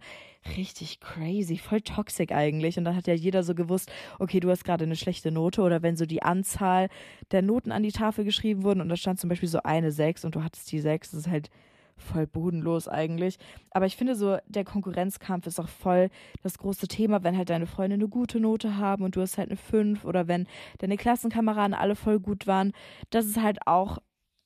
Richtig 0.57 1.01
crazy, 1.01 1.57
voll 1.57 1.81
toxic 1.81 2.33
eigentlich. 2.33 2.77
Und 2.77 2.85
dann 2.85 2.97
hat 2.97 3.07
ja 3.07 3.15
jeder 3.15 3.43
so 3.43 3.55
gewusst, 3.55 3.91
okay, 4.19 4.41
du 4.41 4.51
hast 4.51 4.65
gerade 4.65 4.85
eine 4.85 4.97
schlechte 4.97 5.31
Note. 5.31 5.63
Oder 5.63 5.83
wenn 5.83 5.97
so 5.97 6.05
die 6.05 6.23
Anzahl 6.23 6.89
der 7.31 7.43
Noten 7.43 7.73
an 7.73 7.83
die 7.83 7.93
Tafel 7.93 8.25
geschrieben 8.25 8.63
wurden 8.63 8.81
und 8.81 8.89
da 8.89 8.97
stand 8.97 9.21
zum 9.21 9.31
Beispiel 9.31 9.49
so 9.49 9.63
eine 9.63 9.91
6 9.91 10.25
und 10.27 10.35
du 10.35 10.45
hattest 10.45 10.71
die 10.71 10.81
6, 10.81 11.13
das 11.13 11.21
ist 11.21 11.29
halt 11.29 11.51
voll 12.01 12.27
bodenlos 12.27 12.89
eigentlich. 12.89 13.39
Aber 13.71 13.87
ich 13.87 13.97
finde 13.97 14.15
so, 14.15 14.39
der 14.47 14.65
Konkurrenzkampf 14.65 15.47
ist 15.47 15.61
auch 15.61 15.69
voll 15.69 16.11
das 16.43 16.59
große 16.59 16.89
Thema, 16.89 17.23
wenn 17.23 17.37
halt 17.37 17.51
deine 17.51 17.67
Freunde 17.67 17.95
eine 17.95 18.09
gute 18.09 18.41
Note 18.41 18.77
haben 18.77 19.05
und 19.05 19.17
du 19.17 19.21
hast 19.21 19.39
halt 19.39 19.49
eine 19.49 19.57
5 19.57 20.05
oder 20.05 20.29
wenn 20.29 20.47
deine 20.79 20.97
Klassenkameraden 20.97 21.75
alle 21.75 21.97
voll 21.97 22.21
gut 22.21 22.47
waren. 22.47 22.73
Das 23.11 23.27
ist 23.27 23.41
halt 23.41 23.67
auch 23.67 23.99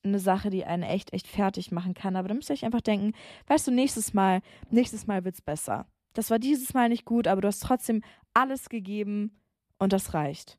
eine 0.02 0.18
Sache, 0.18 0.50
die 0.50 0.64
einen 0.64 0.82
echt, 0.82 1.12
echt 1.12 1.26
fertig 1.26 1.72
machen 1.72 1.94
kann. 1.94 2.16
Aber 2.16 2.28
da 2.28 2.34
müsst 2.34 2.50
ihr 2.50 2.54
euch 2.54 2.64
einfach 2.64 2.80
denken, 2.80 3.12
weißt 3.46 3.66
du, 3.66 3.70
nächstes 3.70 4.14
Mal, 4.14 4.40
nächstes 4.70 5.06
Mal 5.06 5.24
wird's 5.24 5.40
besser. 5.40 5.86
Das 6.12 6.30
war 6.30 6.38
dieses 6.38 6.74
Mal 6.74 6.88
nicht 6.88 7.04
gut, 7.04 7.26
aber 7.26 7.40
du 7.40 7.48
hast 7.48 7.60
trotzdem 7.60 8.02
alles 8.34 8.68
gegeben 8.68 9.40
und 9.78 9.92
das 9.92 10.14
reicht. 10.14 10.58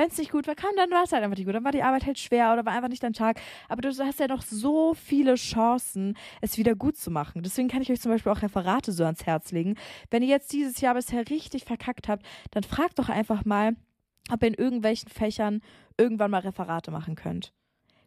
Wenn 0.00 0.08
es 0.08 0.16
nicht 0.16 0.32
gut 0.32 0.46
war, 0.46 0.54
kam, 0.54 0.70
dann 0.76 0.90
war 0.92 1.04
es 1.04 1.12
halt 1.12 1.22
einfach 1.22 1.36
nicht 1.36 1.44
gut. 1.44 1.54
Dann 1.54 1.62
war 1.62 1.72
die 1.72 1.82
Arbeit 1.82 2.06
halt 2.06 2.18
schwer 2.18 2.54
oder 2.54 2.64
war 2.64 2.72
einfach 2.72 2.88
nicht 2.88 3.02
dein 3.02 3.12
Tag. 3.12 3.38
Aber 3.68 3.82
du 3.82 3.90
hast 3.90 4.18
ja 4.18 4.28
noch 4.28 4.40
so 4.40 4.94
viele 4.94 5.34
Chancen, 5.34 6.16
es 6.40 6.56
wieder 6.56 6.74
gut 6.74 6.96
zu 6.96 7.10
machen. 7.10 7.42
Deswegen 7.42 7.68
kann 7.68 7.82
ich 7.82 7.92
euch 7.92 8.00
zum 8.00 8.10
Beispiel 8.10 8.32
auch 8.32 8.40
Referate 8.40 8.92
so 8.92 9.04
ans 9.04 9.26
Herz 9.26 9.52
legen. 9.52 9.74
Wenn 10.10 10.22
ihr 10.22 10.30
jetzt 10.30 10.54
dieses 10.54 10.80
Jahr 10.80 10.94
bisher 10.94 11.28
richtig 11.28 11.64
verkackt 11.64 12.08
habt, 12.08 12.24
dann 12.50 12.62
fragt 12.62 12.98
doch 12.98 13.10
einfach 13.10 13.44
mal, 13.44 13.76
ob 14.32 14.42
ihr 14.42 14.48
in 14.48 14.54
irgendwelchen 14.54 15.10
Fächern 15.10 15.60
irgendwann 15.98 16.30
mal 16.30 16.40
Referate 16.40 16.90
machen 16.90 17.14
könnt. 17.14 17.52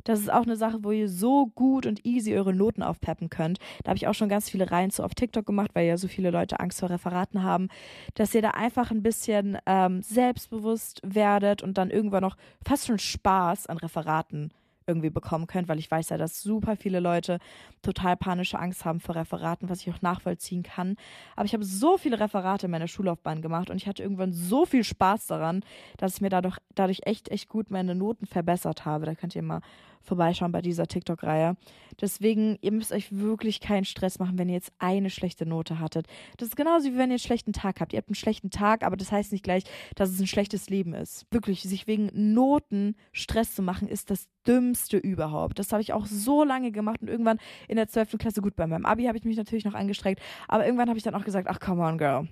Das 0.03 0.19
ist 0.19 0.31
auch 0.31 0.43
eine 0.43 0.55
Sache, 0.55 0.83
wo 0.83 0.91
ihr 0.91 1.09
so 1.09 1.47
gut 1.47 1.85
und 1.85 2.05
easy 2.05 2.35
eure 2.35 2.53
Noten 2.53 2.83
aufpeppen 2.83 3.29
könnt. 3.29 3.59
Da 3.83 3.89
habe 3.89 3.97
ich 3.97 4.07
auch 4.07 4.13
schon 4.13 4.29
ganz 4.29 4.49
viele 4.49 4.71
Reihen 4.71 4.91
zu 4.91 5.03
auf 5.03 5.15
TikTok 5.15 5.45
gemacht, 5.45 5.71
weil 5.73 5.87
ja 5.87 5.97
so 5.97 6.07
viele 6.07 6.31
Leute 6.31 6.59
Angst 6.59 6.79
vor 6.79 6.89
Referaten 6.89 7.43
haben, 7.43 7.69
dass 8.15 8.35
ihr 8.35 8.41
da 8.41 8.51
einfach 8.51 8.91
ein 8.91 9.03
bisschen 9.03 9.57
ähm, 9.65 10.01
selbstbewusst 10.01 11.01
werdet 11.03 11.63
und 11.63 11.77
dann 11.77 11.89
irgendwann 11.89 12.23
noch 12.23 12.37
fast 12.65 12.87
schon 12.87 12.99
Spaß 12.99 13.67
an 13.67 13.77
Referaten 13.77 14.51
irgendwie 14.87 15.09
bekommen 15.09 15.47
könnt, 15.47 15.67
weil 15.67 15.79
ich 15.79 15.89
weiß 15.89 16.09
ja, 16.09 16.17
dass 16.17 16.41
super 16.41 16.75
viele 16.75 16.99
Leute 16.99 17.39
total 17.81 18.17
panische 18.17 18.59
Angst 18.59 18.85
haben 18.85 18.99
vor 18.99 19.15
Referaten, 19.15 19.69
was 19.69 19.81
ich 19.81 19.93
auch 19.93 20.01
nachvollziehen 20.01 20.63
kann. 20.63 20.95
Aber 21.35 21.45
ich 21.45 21.53
habe 21.53 21.63
so 21.63 21.97
viele 21.97 22.19
Referate 22.19 22.65
in 22.65 22.71
meiner 22.71 22.87
Schullaufbahn 22.87 23.41
gemacht 23.41 23.69
und 23.69 23.77
ich 23.77 23.87
hatte 23.87 24.03
irgendwann 24.03 24.33
so 24.33 24.65
viel 24.65 24.83
Spaß 24.83 25.27
daran, 25.27 25.63
dass 25.97 26.15
ich 26.15 26.21
mir 26.21 26.29
dadurch, 26.29 26.57
dadurch 26.75 27.01
echt, 27.03 27.29
echt 27.29 27.49
gut 27.49 27.71
meine 27.71 27.95
Noten 27.95 28.25
verbessert 28.25 28.85
habe. 28.85 29.05
Da 29.05 29.15
könnt 29.15 29.35
ihr 29.35 29.43
mal 29.43 29.61
vorbeischauen 30.03 30.51
bei 30.51 30.61
dieser 30.61 30.87
TikTok-Reihe. 30.87 31.55
Deswegen, 31.99 32.57
ihr 32.61 32.71
müsst 32.71 32.91
euch 32.91 33.11
wirklich 33.11 33.59
keinen 33.59 33.85
Stress 33.85 34.19
machen, 34.19 34.37
wenn 34.37 34.49
ihr 34.49 34.55
jetzt 34.55 34.73
eine 34.79 35.09
schlechte 35.09 35.45
Note 35.45 35.79
hattet. 35.79 36.07
Das 36.37 36.49
ist 36.49 36.55
genauso 36.55 36.89
wie 36.89 36.97
wenn 36.97 37.09
ihr 37.09 37.15
einen 37.15 37.19
schlechten 37.19 37.53
Tag 37.53 37.79
habt. 37.79 37.93
Ihr 37.93 37.97
habt 37.97 38.09
einen 38.09 38.15
schlechten 38.15 38.49
Tag, 38.49 38.83
aber 38.83 38.97
das 38.97 39.11
heißt 39.11 39.31
nicht 39.31 39.43
gleich, 39.43 39.63
dass 39.95 40.09
es 40.09 40.19
ein 40.19 40.27
schlechtes 40.27 40.69
Leben 40.69 40.93
ist. 40.93 41.25
Wirklich, 41.31 41.61
sich 41.63 41.87
wegen 41.87 42.09
Noten 42.13 42.95
Stress 43.11 43.55
zu 43.55 43.61
machen, 43.61 43.87
ist 43.87 44.09
das 44.09 44.27
Dümmste 44.45 44.97
überhaupt. 44.97 45.59
Das 45.59 45.71
habe 45.71 45.81
ich 45.81 45.93
auch 45.93 46.05
so 46.05 46.43
lange 46.43 46.71
gemacht 46.71 47.01
und 47.01 47.07
irgendwann 47.07 47.39
in 47.67 47.77
der 47.77 47.87
12. 47.87 48.17
Klasse, 48.17 48.41
gut, 48.41 48.55
bei 48.55 48.67
meinem 48.67 48.85
Abi 48.85 49.05
habe 49.05 49.17
ich 49.17 49.23
mich 49.23 49.37
natürlich 49.37 49.65
noch 49.65 49.73
angestrengt, 49.73 50.19
aber 50.47 50.65
irgendwann 50.65 50.89
habe 50.89 50.97
ich 50.97 51.03
dann 51.03 51.15
auch 51.15 51.23
gesagt, 51.23 51.47
ach, 51.49 51.59
come 51.59 51.81
on, 51.83 51.97
girl 51.97 52.27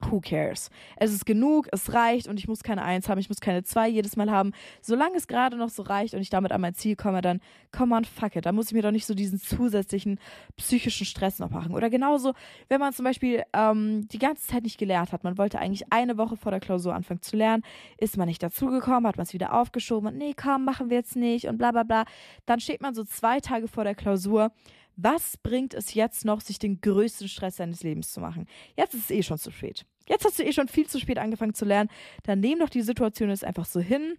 who 0.00 0.20
cares? 0.20 0.70
Es 0.96 1.12
ist 1.12 1.26
genug, 1.26 1.68
es 1.72 1.92
reicht 1.92 2.28
und 2.28 2.38
ich 2.38 2.48
muss 2.48 2.62
keine 2.62 2.82
Eins 2.82 3.08
haben, 3.08 3.18
ich 3.18 3.28
muss 3.28 3.40
keine 3.40 3.62
Zwei 3.62 3.88
jedes 3.88 4.16
Mal 4.16 4.30
haben. 4.30 4.52
Solange 4.82 5.16
es 5.16 5.26
gerade 5.26 5.56
noch 5.56 5.68
so 5.68 5.82
reicht 5.82 6.14
und 6.14 6.20
ich 6.20 6.30
damit 6.30 6.52
an 6.52 6.60
mein 6.60 6.74
Ziel 6.74 6.96
komme, 6.96 7.22
dann 7.22 7.40
come 7.72 7.94
on, 7.94 8.04
fuck 8.04 8.36
it. 8.36 8.46
Da 8.46 8.52
muss 8.52 8.66
ich 8.66 8.72
mir 8.72 8.82
doch 8.82 8.90
nicht 8.90 9.06
so 9.06 9.14
diesen 9.14 9.38
zusätzlichen 9.38 10.18
psychischen 10.56 11.06
Stress 11.06 11.38
noch 11.38 11.50
machen. 11.50 11.74
Oder 11.74 11.90
genauso, 11.90 12.34
wenn 12.68 12.80
man 12.80 12.92
zum 12.92 13.04
Beispiel 13.04 13.42
ähm, 13.52 14.06
die 14.08 14.18
ganze 14.18 14.46
Zeit 14.46 14.64
nicht 14.64 14.78
gelernt 14.78 15.12
hat, 15.12 15.24
man 15.24 15.38
wollte 15.38 15.58
eigentlich 15.58 15.92
eine 15.92 16.18
Woche 16.18 16.36
vor 16.36 16.50
der 16.50 16.60
Klausur 16.60 16.94
anfangen 16.94 17.22
zu 17.22 17.36
lernen, 17.36 17.62
ist 17.98 18.16
man 18.16 18.28
nicht 18.28 18.42
dazugekommen, 18.42 19.06
hat 19.06 19.16
man 19.16 19.24
es 19.24 19.32
wieder 19.32 19.54
aufgeschoben 19.54 20.08
und 20.08 20.18
nee, 20.18 20.34
komm, 20.34 20.64
machen 20.64 20.90
wir 20.90 20.96
jetzt 20.96 21.16
nicht 21.16 21.46
und 21.46 21.58
bla 21.58 21.72
bla 21.72 21.82
bla. 21.84 22.04
Dann 22.46 22.60
steht 22.60 22.82
man 22.82 22.94
so 22.94 23.04
zwei 23.04 23.40
Tage 23.40 23.68
vor 23.68 23.84
der 23.84 23.94
Klausur 23.94 24.50
was 24.96 25.36
bringt 25.36 25.74
es 25.74 25.94
jetzt 25.94 26.24
noch, 26.24 26.40
sich 26.40 26.58
den 26.58 26.80
größten 26.80 27.28
Stress 27.28 27.56
seines 27.56 27.82
Lebens 27.82 28.12
zu 28.12 28.20
machen? 28.20 28.46
Jetzt 28.76 28.94
ist 28.94 29.04
es 29.04 29.10
eh 29.10 29.22
schon 29.22 29.38
zu 29.38 29.50
spät. 29.50 29.84
Jetzt 30.08 30.24
hast 30.24 30.38
du 30.38 30.44
eh 30.44 30.52
schon 30.52 30.68
viel 30.68 30.86
zu 30.86 31.00
spät 31.00 31.18
angefangen 31.18 31.54
zu 31.54 31.64
lernen. 31.64 31.90
Dann 32.24 32.40
nehm 32.40 32.58
doch 32.58 32.68
die 32.68 32.82
Situation 32.82 33.30
jetzt 33.30 33.44
einfach 33.44 33.64
so 33.64 33.80
hin 33.80 34.16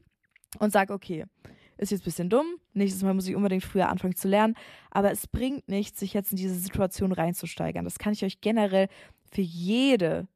und 0.59 0.71
sag, 0.71 0.89
okay, 0.89 1.25
ist 1.77 1.91
jetzt 1.91 2.01
ein 2.01 2.05
bisschen 2.05 2.29
dumm. 2.29 2.45
Nächstes 2.73 3.03
Mal 3.03 3.13
muss 3.13 3.27
ich 3.27 3.35
unbedingt 3.35 3.63
früher 3.63 3.89
anfangen 3.89 4.15
zu 4.15 4.27
lernen. 4.27 4.55
Aber 4.91 5.11
es 5.11 5.27
bringt 5.27 5.67
nichts, 5.67 5.99
sich 5.99 6.13
jetzt 6.13 6.31
in 6.31 6.37
diese 6.37 6.55
Situation 6.55 7.11
reinzusteigern. 7.11 7.85
Das 7.85 7.99
kann 7.99 8.13
ich 8.13 8.23
euch 8.23 8.41
generell 8.41 8.87
für 9.31 9.41
jede, 9.41 10.27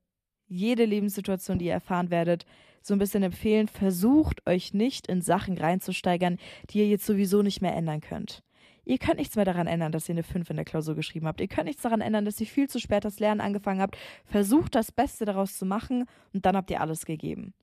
jede 0.47 0.85
Lebenssituation, 0.85 1.59
die 1.59 1.65
ihr 1.65 1.73
erfahren 1.73 2.11
werdet, 2.11 2.45
so 2.81 2.93
ein 2.93 2.99
bisschen 2.99 3.23
empfehlen. 3.23 3.67
Versucht 3.67 4.45
euch 4.47 4.73
nicht 4.73 5.07
in 5.07 5.21
Sachen 5.21 5.57
reinzusteigern, 5.57 6.37
die 6.69 6.79
ihr 6.79 6.87
jetzt 6.87 7.05
sowieso 7.05 7.41
nicht 7.41 7.61
mehr 7.61 7.75
ändern 7.75 8.01
könnt. 8.01 8.43
Ihr 8.85 8.97
könnt 8.97 9.17
nichts 9.17 9.35
mehr 9.35 9.45
daran 9.45 9.67
ändern, 9.67 9.91
dass 9.91 10.09
ihr 10.09 10.13
eine 10.13 10.23
5 10.23 10.49
in 10.49 10.55
der 10.55 10.65
Klausur 10.65 10.95
geschrieben 10.95 11.27
habt. 11.27 11.41
Ihr 11.41 11.47
könnt 11.47 11.67
nichts 11.67 11.81
daran 11.81 12.01
ändern, 12.01 12.25
dass 12.25 12.39
ihr 12.39 12.47
viel 12.47 12.69
zu 12.69 12.79
spät 12.79 13.05
das 13.05 13.19
Lernen 13.19 13.41
angefangen 13.41 13.81
habt. 13.81 13.97
Versucht 14.25 14.75
das 14.75 14.91
Beste 14.91 15.25
daraus 15.25 15.57
zu 15.57 15.65
machen 15.65 16.05
und 16.33 16.45
dann 16.45 16.55
habt 16.55 16.71
ihr 16.71 16.81
alles 16.81 17.05
gegeben. 17.05 17.53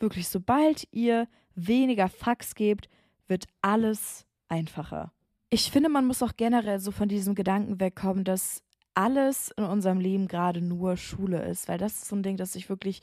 Wirklich, 0.00 0.28
sobald 0.28 0.88
ihr 0.92 1.28
weniger 1.54 2.08
Fax 2.08 2.54
gebt, 2.54 2.88
wird 3.28 3.46
alles 3.60 4.26
einfacher. 4.48 5.12
Ich 5.50 5.70
finde, 5.70 5.88
man 5.88 6.06
muss 6.06 6.22
auch 6.22 6.32
generell 6.36 6.80
so 6.80 6.90
von 6.90 7.08
diesem 7.08 7.34
Gedanken 7.34 7.78
wegkommen, 7.78 8.24
dass 8.24 8.62
alles 8.94 9.50
in 9.56 9.64
unserem 9.64 10.00
Leben 10.00 10.28
gerade 10.28 10.60
nur 10.60 10.96
Schule 10.96 11.42
ist, 11.44 11.68
weil 11.68 11.78
das 11.78 11.94
ist 11.94 12.08
so 12.08 12.16
ein 12.16 12.22
Ding, 12.22 12.36
das 12.36 12.54
ich 12.54 12.68
wirklich 12.68 13.00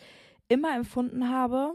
immer 0.48 0.76
empfunden 0.76 1.30
habe 1.30 1.74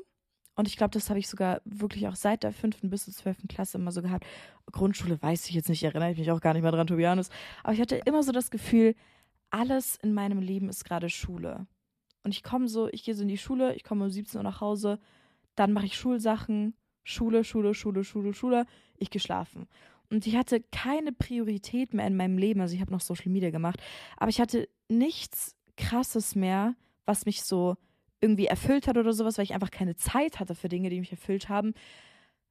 und 0.57 0.69
ich 0.69 0.77
glaube, 0.77 0.93
das 0.93 1.11
habe 1.11 1.19
ich 1.19 1.29
sogar 1.29 1.61
wirklich 1.65 2.07
auch 2.07 2.15
seit 2.15 2.43
der 2.43 2.53
fünften 2.53 2.91
bis 2.91 3.05
zur 3.05 3.15
zwölften 3.15 3.49
Klasse 3.49 3.79
immer 3.79 3.91
so 3.91 4.03
gehabt. 4.03 4.25
Grundschule 4.71 5.21
weiß 5.21 5.49
ich 5.49 5.55
jetzt 5.55 5.69
nicht, 5.69 5.83
erinnere 5.83 6.13
ich 6.13 6.19
mich 6.19 6.31
auch 6.31 6.41
gar 6.41 6.53
nicht 6.55 6.63
mehr 6.63 6.71
dran, 6.71 6.87
Tobianus. 6.87 7.29
Aber 7.63 7.73
ich 7.73 7.81
hatte 7.81 7.97
immer 7.97 8.23
so 8.23 8.31
das 8.31 8.51
Gefühl, 8.51 8.95
alles 9.51 9.97
in 9.97 10.15
meinem 10.15 10.41
Leben 10.41 10.69
ist 10.69 10.85
gerade 10.85 11.11
Schule. 11.11 11.67
Und 12.23 12.33
ich 12.33 12.43
komme 12.43 12.69
so, 12.69 12.89
ich 12.89 13.05
gehe 13.05 13.15
so 13.15 13.23
in 13.23 13.29
die 13.29 13.39
Schule, 13.39 13.75
ich 13.75 13.85
komme 13.85 14.05
um 14.05 14.11
17 14.11 14.39
Uhr 14.39 14.45
nach 14.45 14.61
Hause, 14.61 14.99
dann 15.57 15.73
mache 15.73 15.87
ich 15.87 15.97
Schulsachen, 15.97 16.75
Schule, 17.03 17.45
Schule, 17.45 17.75
Schule, 17.75 18.05
Schule, 18.05 18.33
Schule, 18.33 18.67
ich 18.97 19.11
geschlafen. 19.11 19.69
Und 20.11 20.27
ich 20.27 20.37
hatte 20.37 20.63
keine 20.73 21.13
Priorität 21.13 21.95
mehr 21.95 22.07
in 22.07 22.17
meinem 22.17 22.39
Leben. 22.39 22.61
Also 22.61 22.75
ich 22.75 22.81
habe 22.81 22.93
noch 22.93 23.01
Social 23.01 23.31
Media 23.31 23.51
gemacht, 23.51 23.81
aber 24.17 24.31
ich 24.31 24.41
hatte 24.41 24.69
nichts 24.89 25.57
Krasses 25.77 26.35
mehr, 26.35 26.77
was 27.05 27.27
mich 27.27 27.43
so 27.43 27.77
irgendwie 28.25 28.47
erfüllt 28.47 28.89
hat 28.89 28.97
oder 28.97 29.13
sowas, 29.13 29.37
weil 29.37 29.45
ich 29.45 29.55
einfach 29.55 29.71
keine 29.71 29.97
Zeit 29.97 30.41
hatte 30.41 30.55
für 30.55 30.71
Dinge, 30.71 30.89
die 30.89 30.99
mich 30.99 31.13
erfüllt 31.13 31.51
haben, 31.51 31.75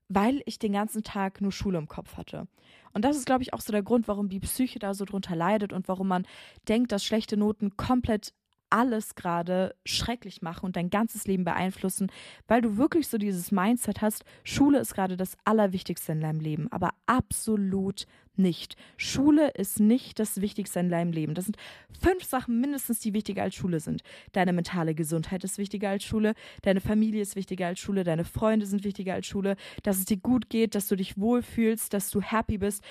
weil 0.08 0.44
ich 0.46 0.60
den 0.60 0.74
ganzen 0.74 1.04
Tag 1.04 1.42
nur 1.42 1.52
Schule 1.52 1.80
im 1.80 1.88
Kopf 1.88 2.16
hatte. 2.16 2.48
Und 2.94 3.04
das 3.04 3.18
ist, 3.18 3.26
glaube 3.26 3.42
ich, 3.42 3.54
auch 3.54 3.62
so 3.62 3.72
der 3.72 3.82
Grund, 3.82 4.08
warum 4.08 4.30
die 4.30 4.40
Psyche 4.40 4.78
da 4.78 4.94
so 4.94 5.04
drunter 5.04 5.36
leidet 5.36 5.74
und 5.74 5.88
warum 5.88 6.08
man 6.08 6.28
denkt, 6.68 6.92
dass 6.92 7.04
schlechte 7.04 7.38
Noten 7.38 7.76
komplett 7.76 8.34
alles 8.74 9.14
gerade 9.14 9.76
schrecklich 9.86 10.42
machen 10.42 10.66
und 10.66 10.76
dein 10.76 10.90
ganzes 10.90 11.28
Leben 11.28 11.44
beeinflussen, 11.44 12.12
weil 12.48 12.62
du 12.62 12.76
wirklich 12.76 13.08
so 13.08 13.20
dieses 13.20 13.52
Mindset 13.52 14.02
hast, 14.02 14.26
Schule 14.44 14.80
ist 14.80 14.96
gerade 14.96 15.16
das 15.16 15.38
Allerwichtigste 15.46 16.12
in 16.12 16.22
deinem 16.22 16.40
Leben, 16.40 16.72
aber 16.72 16.90
absolut 17.06 18.08
nicht. 18.36 18.76
Schule 18.98 19.52
ist 19.52 19.80
nicht 19.80 20.18
das 20.18 20.42
Wichtigste 20.42 20.80
in 20.80 20.90
deinem 20.90 21.12
Leben. 21.12 21.36
Das 21.36 21.46
sind 21.46 21.58
fünf 22.02 22.24
Sachen 22.24 22.60
mindestens, 22.60 23.00
die 23.00 23.14
wichtiger 23.14 23.44
als 23.44 23.54
Schule 23.54 23.80
sind. 23.80 24.02
Deine 24.32 24.54
mentale 24.54 24.96
Gesundheit 24.96 25.44
ist 25.44 25.60
wichtiger 25.60 25.90
als 25.90 26.04
Schule, 26.04 26.34
deine 26.64 26.82
Familie 26.82 27.22
ist 27.22 27.36
wichtiger 27.36 27.68
als 27.68 27.80
Schule, 27.80 28.04
deine 28.04 28.26
Freunde 28.26 28.66
sind 28.66 28.84
wichtiger 28.84 29.14
als 29.14 29.28
Schule, 29.28 29.56
dass 29.84 30.00
es 30.00 30.06
dir 30.06 30.18
gut 30.18 30.50
geht, 30.50 30.74
dass 30.74 30.88
du 30.88 30.96
dich 30.96 31.20
wohlfühlst, 31.20 31.94
dass 31.94 32.10
du 32.10 32.22
happy 32.22 32.58
bist. 32.58 32.84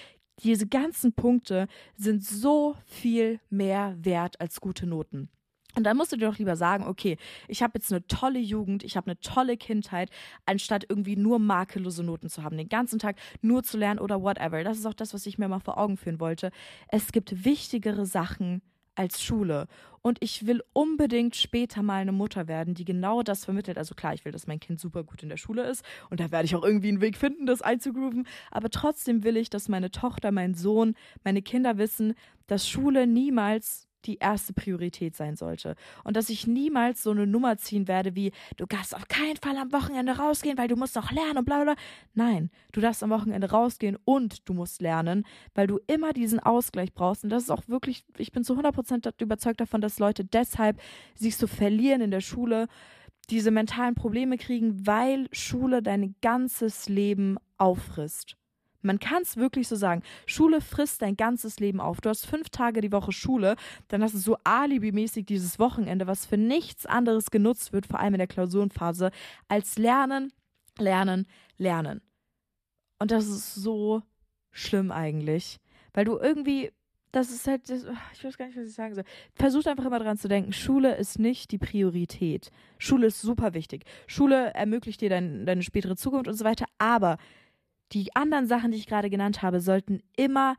Diese 0.45 0.69
ganzen 0.69 1.13
Punkte 1.13 1.67
sind 1.97 2.25
so 2.25 2.77
viel 2.87 3.41
mehr 3.51 3.97
wert 3.99 4.41
als 4.41 4.61
gute 4.61 4.87
Noten. 4.87 5.29
Und 5.75 5.85
dann 5.85 5.97
musst 5.97 6.13
du 6.13 6.17
dir 6.17 6.27
doch 6.27 6.39
lieber 6.39 6.57
sagen, 6.57 6.87
okay, 6.87 7.17
ich 7.49 7.63
habe 7.63 7.73
jetzt 7.77 7.93
eine 7.93 8.07
tolle 8.07 8.39
Jugend, 8.39 8.83
ich 8.83 8.97
habe 8.97 9.07
eine 9.07 9.21
tolle 9.21 9.57
Kindheit, 9.57 10.11
anstatt 10.47 10.87
irgendwie 10.89 11.17
nur 11.17 11.39
makellose 11.39 12.03
Noten 12.03 12.29
zu 12.29 12.43
haben, 12.43 12.57
den 12.57 12.69
ganzen 12.69 12.99
Tag 12.99 13.17
nur 13.41 13.63
zu 13.63 13.79
lernen 13.79 14.01
oder 14.01 14.23
whatever. 14.23 14.63
Das 14.65 14.79
ist 14.79 14.87
auch 14.87 14.95
das, 14.95 15.15
was 15.15 15.27
ich 15.27 15.39
mir 15.39 15.49
mal 15.49 15.61
vor 15.61 15.79
Augen 15.79 15.97
führen 15.97 16.21
wollte. 16.21 16.51
Es 16.89 17.13
gibt 17.13 17.45
wichtigere 17.45 18.07
Sachen 18.07 18.63
als 18.95 19.23
Schule. 19.23 19.69
Und 20.03 20.19
ich 20.21 20.47
will 20.47 20.63
unbedingt 20.73 21.37
später 21.37 21.83
mal 21.83 22.03
eine 22.03 22.13
Mutter 22.13 22.49
werden, 22.49 22.75
die 22.75 22.85
genau 22.85 23.23
das 23.23 23.45
vermittelt. 23.45 23.79
Also 23.79 23.95
klar, 23.95 24.15
ich 24.15 24.25
will, 24.25 24.33
dass 24.33 24.47
mein 24.47 24.61
Kind 24.61 24.81
super 24.81 25.05
gut 25.05 25.23
in 25.23 25.29
der 25.29 25.37
Schule 25.37 25.63
ist 25.65 25.85
und 26.11 26.21
da 26.21 26.31
werde 26.31 26.47
ich 26.47 26.57
auch 26.57 26.65
irgendwie 26.65 26.89
einen 26.89 27.01
Weg 27.01 27.17
finden, 27.17 27.47
das 27.47 27.63
einzugrooven. 27.63 28.27
Aber 28.51 28.69
trotzdem 28.69 29.23
will 29.23 29.37
ich, 29.37 29.49
dass 29.49 29.69
meine 29.69 29.91
Tochter, 29.91 30.33
mein 30.33 30.55
Sohn, 30.55 30.95
meine 31.25 31.41
Kinder 31.41 31.79
wissen, 31.79 32.15
dass 32.49 32.69
Schule 32.69 33.07
niemals 33.07 33.89
die 34.05 34.19
erste 34.19 34.53
Priorität 34.53 35.17
sein 35.17 35.37
sollte. 35.37 35.75
Und 36.05 36.17
dass 36.17 36.29
ich 36.29 36.47
niemals 36.47 37.03
so 37.03 37.11
eine 37.11 37.27
Nummer 37.27 37.57
ziehen 37.57 37.89
werde 37.89 38.15
wie, 38.15 38.33
du 38.57 38.67
darfst 38.67 38.95
auf 38.95 39.09
keinen 39.09 39.37
Fall 39.37 39.57
am 39.57 39.73
Wochenende 39.73 40.13
rausgehen, 40.13 40.59
weil 40.59 40.69
du 40.69 40.77
musst 40.77 40.97
noch 40.97 41.11
lernen 41.11 41.39
und 41.39 41.45
bla 41.45 41.63
bla. 41.63 41.75
Nein, 42.15 42.51
du 42.73 42.81
darfst 42.81 43.03
am 43.03 43.11
Wochenende 43.11 43.51
rausgehen 43.51 43.97
und 44.05 44.49
du 44.49 44.55
musst 44.55 44.81
lernen, 44.81 45.25
weil 45.55 45.67
du 45.67 45.79
immer 45.87 46.13
diesen 46.13 46.41
Ausgleich 46.41 46.93
brauchst. 46.93 47.25
Und 47.25 47.31
das 47.31 47.45
ist 47.45 47.51
auch 47.51 47.67
wirklich, 47.69 48.05
ich 48.19 48.33
bin 48.33 48.45
zu 48.45 48.55
100% 48.55 49.23
überzeugt 49.23 49.61
davon, 49.61 49.81
dass 49.81 49.99
Leute 49.99 50.25
deshalb 50.25 50.81
sich 51.15 51.37
so 51.37 51.47
verlieren 51.47 52.01
in 52.01 52.11
der 52.11 52.21
Schule, 52.21 52.67
diese 53.31 53.51
mentalen 53.51 53.95
Probleme 53.95 54.37
kriegen, 54.37 54.87
weil 54.87 55.29
Schule 55.33 55.83
dein 55.83 56.15
ganzes 56.21 56.89
Leben 56.89 57.37
auffrisst. 57.57 58.37
Man 58.83 58.99
kann 58.99 59.23
es 59.23 59.37
wirklich 59.37 59.69
so 59.69 59.77
sagen. 59.77 60.03
Schule 60.27 60.61
frisst 60.61 61.03
dein 61.03 61.17
ganzes 61.17 61.61
Leben 61.61 61.81
auf. 61.81 62.01
Du 62.01 62.09
hast 62.09 62.27
fünf 62.27 62.51
Tage 62.51 62.81
die 62.81 62.93
Woche 62.93 63.13
Schule, 63.13 63.57
dann 63.89 64.03
hast 64.03 64.15
du 64.15 64.19
so 64.19 64.37
alibimäßig 64.45 65.25
dieses 65.25 65.59
Wochenende, 65.59 66.07
was 66.07 66.27
für 66.27 66.37
nichts 66.37 66.85
anderes 66.87 67.31
genutzt 67.31 67.73
wird, 67.73 67.87
vor 67.87 68.01
allem 68.01 68.15
in 68.15 68.19
der 68.19 68.27
Klausurenphase, 68.27 69.11
als 69.49 69.79
Lernen, 69.79 70.33
Lernen, 70.79 71.27
Lernen. 71.57 72.03
Und 72.99 73.11
das 73.11 73.27
ist 73.27 73.55
so 73.55 74.03
schlimm 74.51 74.93
eigentlich, 74.93 75.59
weil 75.93 76.05
du 76.05 76.19
irgendwie, 76.19 76.71
das 77.11 77.31
ist 77.31 77.47
halt, 77.47 77.69
das, 77.69 77.85
ich 78.13 78.25
weiß 78.25 78.37
gar 78.37 78.47
nicht, 78.47 78.57
was 78.57 78.67
ich 78.67 78.75
sagen 78.75 78.95
soll. 78.95 79.05
Versuch 79.35 79.67
einfach 79.67 79.85
immer 79.85 79.99
dran 79.99 80.19
zu 80.19 80.29
denken, 80.29 80.53
Schule 80.53 80.97
ist 80.97 81.19
nicht 81.19 81.51
die 81.51 81.59
Priorität. 81.59 82.51
Schule 82.79 83.09
ist 83.09 83.21
super 83.21 83.55
wichtig. 83.55 83.85
Schule 84.07 84.55
ermöglicht 84.55 85.01
dir 85.01 85.11
dein, 85.11 85.47
deine 85.47 85.63
spätere 85.63 85.97
Zukunft 85.97 86.29
und 86.29 86.35
so 86.35 86.45
weiter, 86.45 86.67
aber 86.79 87.19
die 87.93 88.15
anderen 88.17 88.47
Sachen, 88.47 88.71
die 88.71 88.79
ich 88.79 88.87
gerade 88.87 89.11
genannt 89.11 89.43
habe, 89.43 89.61
sollten 89.61 90.03
immer 90.17 90.57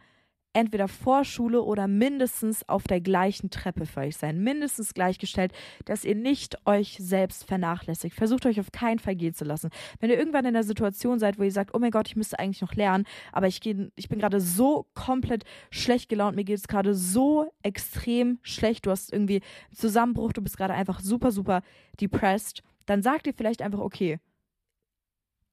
entweder 0.53 0.87
Vorschule 0.87 1.63
oder 1.63 1.87
mindestens 1.87 2.67
auf 2.69 2.83
der 2.83 3.01
gleichen 3.01 3.49
Treppe 3.49 3.85
für 3.85 4.01
euch 4.01 4.17
sein, 4.17 4.41
mindestens 4.43 4.93
gleichgestellt, 4.93 5.51
dass 5.85 6.05
ihr 6.05 6.15
nicht 6.15 6.55
euch 6.67 6.97
selbst 6.99 7.45
vernachlässigt. 7.45 8.15
Versucht 8.15 8.45
euch 8.45 8.59
auf 8.59 8.71
keinen 8.71 8.99
Fall 8.99 9.15
gehen 9.15 9.33
zu 9.33 9.45
lassen. 9.45 9.71
Wenn 9.99 10.11
ihr 10.11 10.17
irgendwann 10.17 10.45
in 10.45 10.53
der 10.53 10.63
Situation 10.63 11.19
seid, 11.19 11.39
wo 11.39 11.43
ihr 11.43 11.51
sagt, 11.51 11.73
oh 11.73 11.79
mein 11.79 11.91
Gott, 11.91 12.07
ich 12.07 12.15
müsste 12.15 12.37
eigentlich 12.39 12.61
noch 12.61 12.75
lernen, 12.75 13.05
aber 13.31 13.47
ich, 13.47 13.61
geh, 13.61 13.89
ich 13.95 14.09
bin 14.09 14.19
gerade 14.19 14.39
so 14.39 14.85
komplett 14.93 15.43
schlecht 15.71 16.07
gelaunt, 16.07 16.35
mir 16.35 16.43
geht 16.43 16.59
es 16.59 16.67
gerade 16.67 16.93
so 16.93 17.51
extrem 17.63 18.37
schlecht, 18.43 18.85
du 18.85 18.91
hast 18.91 19.11
irgendwie 19.11 19.41
einen 19.41 19.77
Zusammenbruch, 19.77 20.33
du 20.33 20.41
bist 20.41 20.57
gerade 20.57 20.75
einfach 20.75 20.99
super, 20.99 21.31
super 21.31 21.63
depressed, 21.99 22.61
dann 22.85 23.01
sagt 23.01 23.25
ihr 23.27 23.33
vielleicht 23.33 23.61
einfach, 23.61 23.79
okay, 23.79 24.19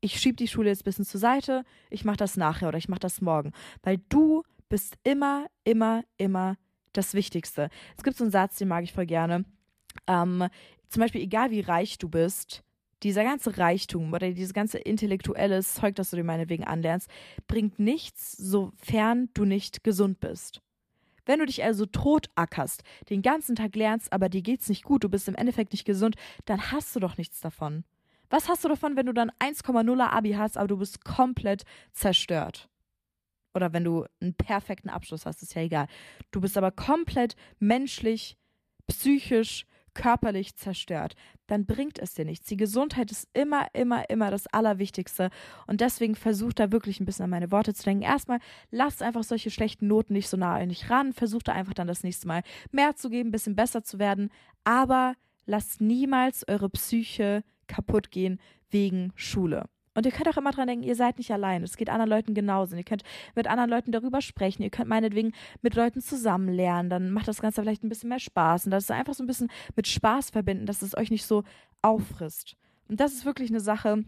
ich 0.01 0.19
schiebe 0.19 0.37
die 0.37 0.49
Schule 0.49 0.71
jetzt 0.71 0.83
ein 0.83 0.85
bisschen 0.85 1.05
zur 1.05 1.21
Seite, 1.21 1.65
ich 1.91 2.05
mache 2.05 2.17
das 2.17 2.37
nachher 2.37 2.69
oder 2.69 2.79
ich 2.79 2.89
mache 2.89 3.01
das 3.01 3.21
morgen. 3.21 3.53
Weil 3.83 3.99
du 4.09 4.43
bist 4.69 4.97
immer, 5.05 5.47
immer, 5.65 6.05
immer 6.17 6.57
das 6.93 7.15
Wichtigste. 7.15 7.71
Es 7.97 8.03
gibt 8.03 8.17
so 8.17 8.25
einen 8.25 8.31
Satz, 8.31 8.57
den 8.57 8.69
mag 8.69 8.85
ich 8.85 8.93
voll 8.93 9.07
gerne. 9.07 9.45
Ähm, 10.07 10.49
zum 10.89 11.01
Beispiel, 11.01 11.21
egal 11.21 11.51
wie 11.51 11.61
reich 11.61 11.99
du 11.99 12.09
bist, 12.09 12.63
dieser 13.03 13.25
ganze 13.25 13.59
Reichtum 13.59 14.13
oder 14.13 14.31
dieses 14.31 14.53
ganze 14.53 14.79
intellektuelle 14.79 15.63
Zeug, 15.63 15.95
das 15.95 16.11
du 16.11 16.17
dir 16.17 16.25
meinetwegen 16.25 16.65
anlernst, 16.65 17.09
bringt 17.47 17.79
nichts, 17.79 18.33
sofern 18.33 19.31
du 19.35 19.45
nicht 19.45 19.85
gesund 19.85 20.21
bist. 20.21 20.61
Wenn 21.27 21.39
du 21.39 21.47
dich 21.47 21.63
also 21.63 21.87
totackerst, 21.87 22.83
den 23.09 23.23
ganzen 23.23 23.55
Tag 23.55 23.77
lernst, 23.77 24.13
aber 24.13 24.29
dir 24.29 24.43
geht's 24.43 24.69
nicht 24.69 24.85
gut, 24.85 25.05
du 25.05 25.09
bist 25.09 25.29
im 25.29 25.35
Endeffekt 25.35 25.73
nicht 25.73 25.85
gesund, 25.85 26.17
dann 26.45 26.73
hast 26.73 26.95
du 26.97 27.01
doch 27.01 27.17
nichts 27.17 27.41
davon. 27.41 27.85
Was 28.31 28.49
hast 28.49 28.65
du 28.65 28.69
davon, 28.69 28.97
wenn 28.97 29.07
du 29.07 29.13
dann 29.13 29.31
1,0er 29.41 30.11
Abi 30.11 30.33
hast, 30.33 30.57
aber 30.57 30.69
du 30.69 30.79
bist 30.79 31.05
komplett 31.05 31.65
zerstört? 31.93 32.69
Oder 33.55 33.73
wenn 33.73 33.85
du 33.85 34.07
einen 34.21 34.35
perfekten 34.35 34.89
Abschluss 34.89 35.27
hast, 35.27 35.43
ist 35.43 35.55
ja 35.55 35.63
egal. 35.63 35.89
Du 36.31 36.41
bist 36.41 36.57
aber 36.57 36.71
komplett 36.71 37.35
menschlich, 37.59 38.37
psychisch, 38.87 39.67
körperlich 39.95 40.55
zerstört, 40.55 41.15
dann 41.49 41.67
bringt 41.67 41.99
es 41.99 42.15
dir 42.15 42.25
nichts. 42.25 42.47
Die 42.47 42.57
Gesundheit 42.57 43.11
ist 43.11 43.29
immer, 43.33 43.67
immer, 43.73 44.09
immer 44.09 44.31
das 44.31 44.47
Allerwichtigste. 44.47 45.31
Und 45.67 45.81
deswegen 45.81 46.15
versuch 46.15 46.53
da 46.53 46.71
wirklich 46.71 47.01
ein 47.01 47.07
bisschen 47.07 47.25
an 47.25 47.31
meine 47.31 47.51
Worte 47.51 47.75
zu 47.75 47.83
denken. 47.83 48.03
Erstmal, 48.03 48.39
lasst 48.71 49.03
einfach 49.03 49.25
solche 49.25 49.51
schlechten 49.51 49.89
Noten 49.89 50.13
nicht 50.13 50.29
so 50.29 50.37
nahe 50.37 50.67
nicht 50.69 50.91
ran. 50.91 51.13
Versucht 51.13 51.49
da 51.49 51.53
einfach 51.53 51.75
dann 51.75 51.89
das 51.89 52.05
nächste 52.05 52.29
Mal 52.29 52.43
mehr 52.71 52.95
zu 52.95 53.11
geben, 53.11 53.31
ein 53.31 53.33
bisschen 53.33 53.57
besser 53.57 53.83
zu 53.83 53.99
werden. 53.99 54.31
Aber 54.63 55.15
lasst 55.47 55.81
niemals 55.81 56.47
eure 56.49 56.69
Psyche 56.71 57.43
kaputt 57.71 58.11
gehen 58.11 58.39
wegen 58.71 59.13
Schule. 59.15 59.65
Und 59.95 60.07
ihr 60.07 60.13
könnt 60.13 60.29
auch 60.29 60.37
immer 60.37 60.53
dran 60.53 60.69
denken, 60.69 60.85
ihr 60.85 60.95
seid 60.95 61.19
nicht 61.19 61.33
allein. 61.33 61.65
Es 61.65 61.77
geht 61.77 61.91
anderen 61.91 62.11
Leuten 62.11 62.33
genauso. 62.33 62.77
Ihr 62.77 62.85
könnt 62.85 63.03
mit 63.35 63.49
anderen 63.49 63.71
Leuten 63.71 63.91
darüber 63.91 64.21
sprechen. 64.21 64.63
Ihr 64.63 64.71
könnt 64.71 64.89
meinetwegen 64.89 65.33
mit 65.63 65.75
Leuten 65.75 66.01
zusammen 66.01 66.49
lernen. 66.49 66.91
Dann 66.91 67.11
macht 67.11 67.27
das 67.27 67.43
Ganze 67.43 67.61
vielleicht 67.61 67.83
ein 67.83 67.89
bisschen 67.89 68.09
mehr 68.09 68.21
Spaß. 68.21 68.67
Und 68.67 68.71
das 68.71 68.85
ist 68.85 68.91
einfach 68.93 69.15
so 69.15 69.25
ein 69.25 69.27
bisschen 69.27 69.51
mit 69.75 69.89
Spaß 69.89 70.31
verbinden, 70.31 70.67
dass 70.67 70.83
es 70.83 70.97
euch 70.97 71.11
nicht 71.11 71.27
so 71.27 71.43
auffrisst. 71.83 72.57
Und 72.89 73.01
das 73.01 73.13
ist 73.13 73.25
wirklich 73.25 73.51
eine 73.51 73.61
Sache, 73.61 74.05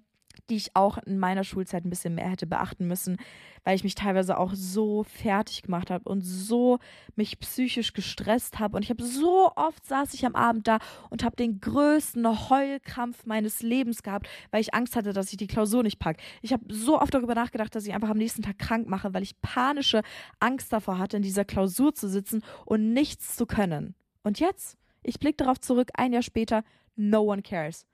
die 0.50 0.56
ich 0.56 0.74
auch 0.74 0.98
in 0.98 1.18
meiner 1.18 1.44
Schulzeit 1.44 1.84
ein 1.84 1.90
bisschen 1.90 2.14
mehr 2.14 2.30
hätte 2.30 2.46
beachten 2.46 2.86
müssen, 2.86 3.18
weil 3.64 3.76
ich 3.76 3.84
mich 3.84 3.94
teilweise 3.94 4.38
auch 4.38 4.52
so 4.54 5.04
fertig 5.04 5.62
gemacht 5.62 5.90
habe 5.90 6.08
und 6.08 6.22
so 6.22 6.78
mich 7.16 7.38
psychisch 7.40 7.92
gestresst 7.92 8.58
habe. 8.58 8.76
Und 8.76 8.82
ich 8.82 8.90
habe 8.90 9.02
so 9.02 9.52
oft 9.56 9.84
saß 9.86 10.14
ich 10.14 10.26
am 10.26 10.34
Abend 10.34 10.68
da 10.68 10.78
und 11.10 11.24
habe 11.24 11.36
den 11.36 11.60
größten 11.60 12.50
Heulkrampf 12.50 13.24
meines 13.26 13.62
Lebens 13.62 14.02
gehabt, 14.02 14.28
weil 14.50 14.60
ich 14.60 14.74
Angst 14.74 14.96
hatte, 14.96 15.12
dass 15.12 15.30
ich 15.30 15.36
die 15.36 15.46
Klausur 15.46 15.82
nicht 15.82 15.98
packe. 15.98 16.20
Ich 16.42 16.52
habe 16.52 16.64
so 16.68 17.00
oft 17.00 17.14
darüber 17.14 17.34
nachgedacht, 17.34 17.74
dass 17.74 17.86
ich 17.86 17.94
einfach 17.94 18.10
am 18.10 18.18
nächsten 18.18 18.42
Tag 18.42 18.58
krank 18.58 18.88
mache, 18.88 19.14
weil 19.14 19.22
ich 19.22 19.40
panische 19.40 20.02
Angst 20.40 20.72
davor 20.72 20.98
hatte, 20.98 21.16
in 21.16 21.22
dieser 21.22 21.44
Klausur 21.44 21.94
zu 21.94 22.08
sitzen 22.08 22.42
und 22.64 22.92
nichts 22.92 23.36
zu 23.36 23.46
können. 23.46 23.94
Und 24.22 24.40
jetzt, 24.40 24.76
ich 25.02 25.18
blicke 25.18 25.38
darauf 25.38 25.60
zurück, 25.60 25.90
ein 25.94 26.12
Jahr 26.12 26.22
später, 26.22 26.64
no 26.96 27.22
one 27.22 27.42
cares. 27.42 27.86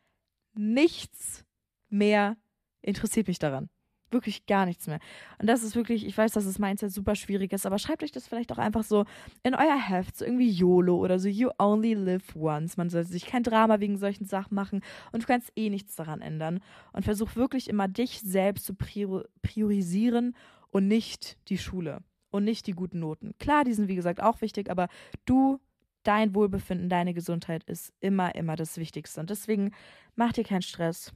Nichts 0.54 1.44
mehr 1.88 2.36
interessiert 2.82 3.28
mich 3.28 3.38
daran. 3.38 3.68
Wirklich 4.10 4.46
gar 4.46 4.64
nichts 4.64 4.86
mehr. 4.86 5.00
Und 5.38 5.48
das 5.48 5.62
ist 5.62 5.76
wirklich, 5.76 6.06
ich 6.06 6.16
weiß, 6.16 6.32
dass 6.32 6.46
das 6.46 6.58
Mindset 6.58 6.90
super 6.90 7.14
schwierig 7.14 7.52
ist, 7.52 7.66
aber 7.66 7.78
schreibt 7.78 8.02
euch 8.02 8.12
das 8.12 8.26
vielleicht 8.26 8.50
auch 8.52 8.58
einfach 8.58 8.82
so 8.82 9.04
in 9.42 9.54
euer 9.54 9.78
Heft, 9.78 10.16
so 10.16 10.24
irgendwie 10.24 10.48
YOLO 10.48 10.96
oder 10.96 11.18
so 11.18 11.28
You 11.28 11.50
only 11.58 11.92
live 11.92 12.34
once. 12.34 12.78
Man 12.78 12.88
soll 12.88 13.04
sich 13.04 13.26
kein 13.26 13.42
Drama 13.42 13.80
wegen 13.80 13.98
solchen 13.98 14.24
Sachen 14.24 14.54
machen 14.54 14.80
und 15.12 15.24
du 15.24 15.26
kannst 15.26 15.52
eh 15.56 15.68
nichts 15.68 15.94
daran 15.94 16.22
ändern. 16.22 16.60
Und 16.92 17.04
versuch 17.04 17.36
wirklich 17.36 17.68
immer 17.68 17.86
dich 17.86 18.20
selbst 18.20 18.64
zu 18.64 18.74
priorisieren 18.74 20.34
und 20.70 20.88
nicht 20.88 21.36
die 21.48 21.58
Schule 21.58 22.02
und 22.30 22.44
nicht 22.44 22.66
die 22.66 22.72
guten 22.72 23.00
Noten. 23.00 23.34
Klar, 23.38 23.64
die 23.64 23.74
sind 23.74 23.88
wie 23.88 23.94
gesagt 23.94 24.22
auch 24.22 24.40
wichtig, 24.40 24.70
aber 24.70 24.88
du, 25.26 25.60
dein 26.02 26.34
Wohlbefinden, 26.34 26.88
deine 26.88 27.12
Gesundheit 27.12 27.64
ist 27.64 27.92
immer, 28.00 28.34
immer 28.34 28.56
das 28.56 28.78
Wichtigste. 28.78 29.20
Und 29.20 29.28
deswegen 29.28 29.72
mach 30.14 30.32
dir 30.32 30.44
keinen 30.44 30.62
Stress 30.62 31.12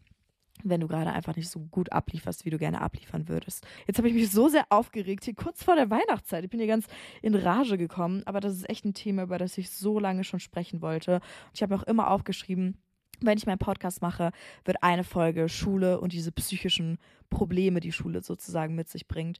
wenn 0.64 0.80
du 0.80 0.88
gerade 0.88 1.12
einfach 1.12 1.34
nicht 1.36 1.48
so 1.48 1.60
gut 1.70 1.90
ablieferst, 1.92 2.44
wie 2.44 2.50
du 2.50 2.58
gerne 2.58 2.80
abliefern 2.80 3.28
würdest. 3.28 3.66
Jetzt 3.86 3.98
habe 3.98 4.08
ich 4.08 4.14
mich 4.14 4.30
so 4.30 4.48
sehr 4.48 4.64
aufgeregt, 4.68 5.24
hier 5.24 5.34
kurz 5.34 5.64
vor 5.64 5.74
der 5.74 5.90
Weihnachtszeit. 5.90 6.44
Ich 6.44 6.50
bin 6.50 6.60
hier 6.60 6.68
ganz 6.68 6.86
in 7.20 7.34
Rage 7.34 7.78
gekommen, 7.78 8.22
aber 8.26 8.40
das 8.40 8.54
ist 8.54 8.68
echt 8.68 8.84
ein 8.84 8.94
Thema, 8.94 9.24
über 9.24 9.38
das 9.38 9.58
ich 9.58 9.70
so 9.70 9.98
lange 9.98 10.24
schon 10.24 10.40
sprechen 10.40 10.80
wollte. 10.80 11.16
Und 11.16 11.54
ich 11.54 11.62
habe 11.62 11.74
mir 11.74 11.80
auch 11.80 11.86
immer 11.86 12.10
aufgeschrieben, 12.10 12.78
wenn 13.20 13.38
ich 13.38 13.46
meinen 13.46 13.58
Podcast 13.58 14.02
mache, 14.02 14.32
wird 14.64 14.82
eine 14.82 15.04
Folge 15.04 15.48
Schule 15.48 16.00
und 16.00 16.12
diese 16.12 16.32
psychischen 16.32 16.98
Probleme, 17.30 17.80
die 17.80 17.92
Schule 17.92 18.22
sozusagen 18.22 18.74
mit 18.74 18.88
sich 18.88 19.06
bringt. 19.06 19.38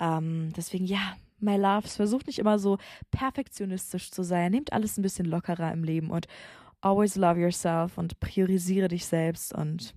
Ähm, 0.00 0.52
deswegen, 0.54 0.84
ja, 0.84 1.16
my 1.38 1.56
loves, 1.56 1.96
versucht 1.96 2.26
nicht 2.26 2.38
immer 2.38 2.58
so 2.58 2.78
perfektionistisch 3.10 4.10
zu 4.10 4.22
sein. 4.22 4.52
Nehmt 4.52 4.72
alles 4.72 4.98
ein 4.98 5.02
bisschen 5.02 5.26
lockerer 5.26 5.72
im 5.72 5.84
Leben 5.84 6.10
und 6.10 6.26
always 6.80 7.16
love 7.16 7.40
yourself 7.40 7.98
und 7.98 8.20
priorisiere 8.20 8.88
dich 8.88 9.06
selbst 9.06 9.54
und 9.54 9.94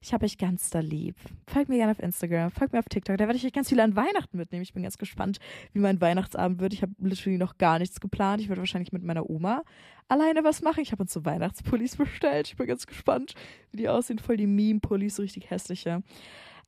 ich 0.00 0.12
habe 0.12 0.24
euch 0.24 0.38
ganz 0.38 0.70
da 0.70 0.80
lieb. 0.80 1.16
Folgt 1.46 1.68
mir 1.68 1.76
gerne 1.76 1.92
auf 1.92 1.98
Instagram, 1.98 2.50
folgt 2.50 2.72
mir 2.72 2.78
auf 2.78 2.88
TikTok. 2.88 3.16
Da 3.16 3.24
werde 3.26 3.36
ich 3.36 3.44
euch 3.44 3.52
ganz 3.52 3.68
viel 3.68 3.80
an 3.80 3.96
Weihnachten 3.96 4.36
mitnehmen. 4.36 4.62
Ich 4.62 4.72
bin 4.72 4.82
ganz 4.82 4.98
gespannt, 4.98 5.38
wie 5.72 5.80
mein 5.80 6.00
Weihnachtsabend 6.00 6.60
wird. 6.60 6.72
Ich 6.72 6.82
habe 6.82 6.92
literally 6.98 7.38
noch 7.38 7.58
gar 7.58 7.78
nichts 7.78 8.00
geplant. 8.00 8.40
Ich 8.40 8.48
werde 8.48 8.62
wahrscheinlich 8.62 8.92
mit 8.92 9.02
meiner 9.02 9.28
Oma 9.28 9.64
alleine 10.08 10.44
was 10.44 10.62
machen. 10.62 10.80
Ich 10.80 10.92
habe 10.92 11.02
uns 11.02 11.12
so 11.12 11.24
Weihnachtspullis 11.24 11.96
bestellt. 11.98 12.48
Ich 12.48 12.56
bin 12.56 12.66
ganz 12.66 12.86
gespannt, 12.86 13.34
wie 13.72 13.78
die 13.78 13.88
aussehen. 13.88 14.18
Voll 14.18 14.36
die 14.36 14.46
Meme-Pullis, 14.46 15.16
so 15.16 15.22
richtig 15.22 15.50
hässliche. 15.50 16.02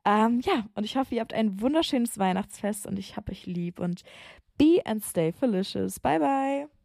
Ähm, 0.04 0.40
ja, 0.40 0.66
und 0.74 0.84
ich 0.84 0.96
hoffe, 0.96 1.14
ihr 1.14 1.20
habt 1.20 1.34
ein 1.34 1.60
wunderschönes 1.60 2.18
Weihnachtsfest 2.18 2.86
und 2.86 2.98
ich 2.98 3.16
habe 3.16 3.32
euch 3.32 3.46
lieb 3.46 3.78
und 3.78 4.02
be 4.58 4.80
and 4.84 5.04
stay 5.04 5.32
felicious. 5.32 6.00
Bye, 6.00 6.18
bye. 6.18 6.79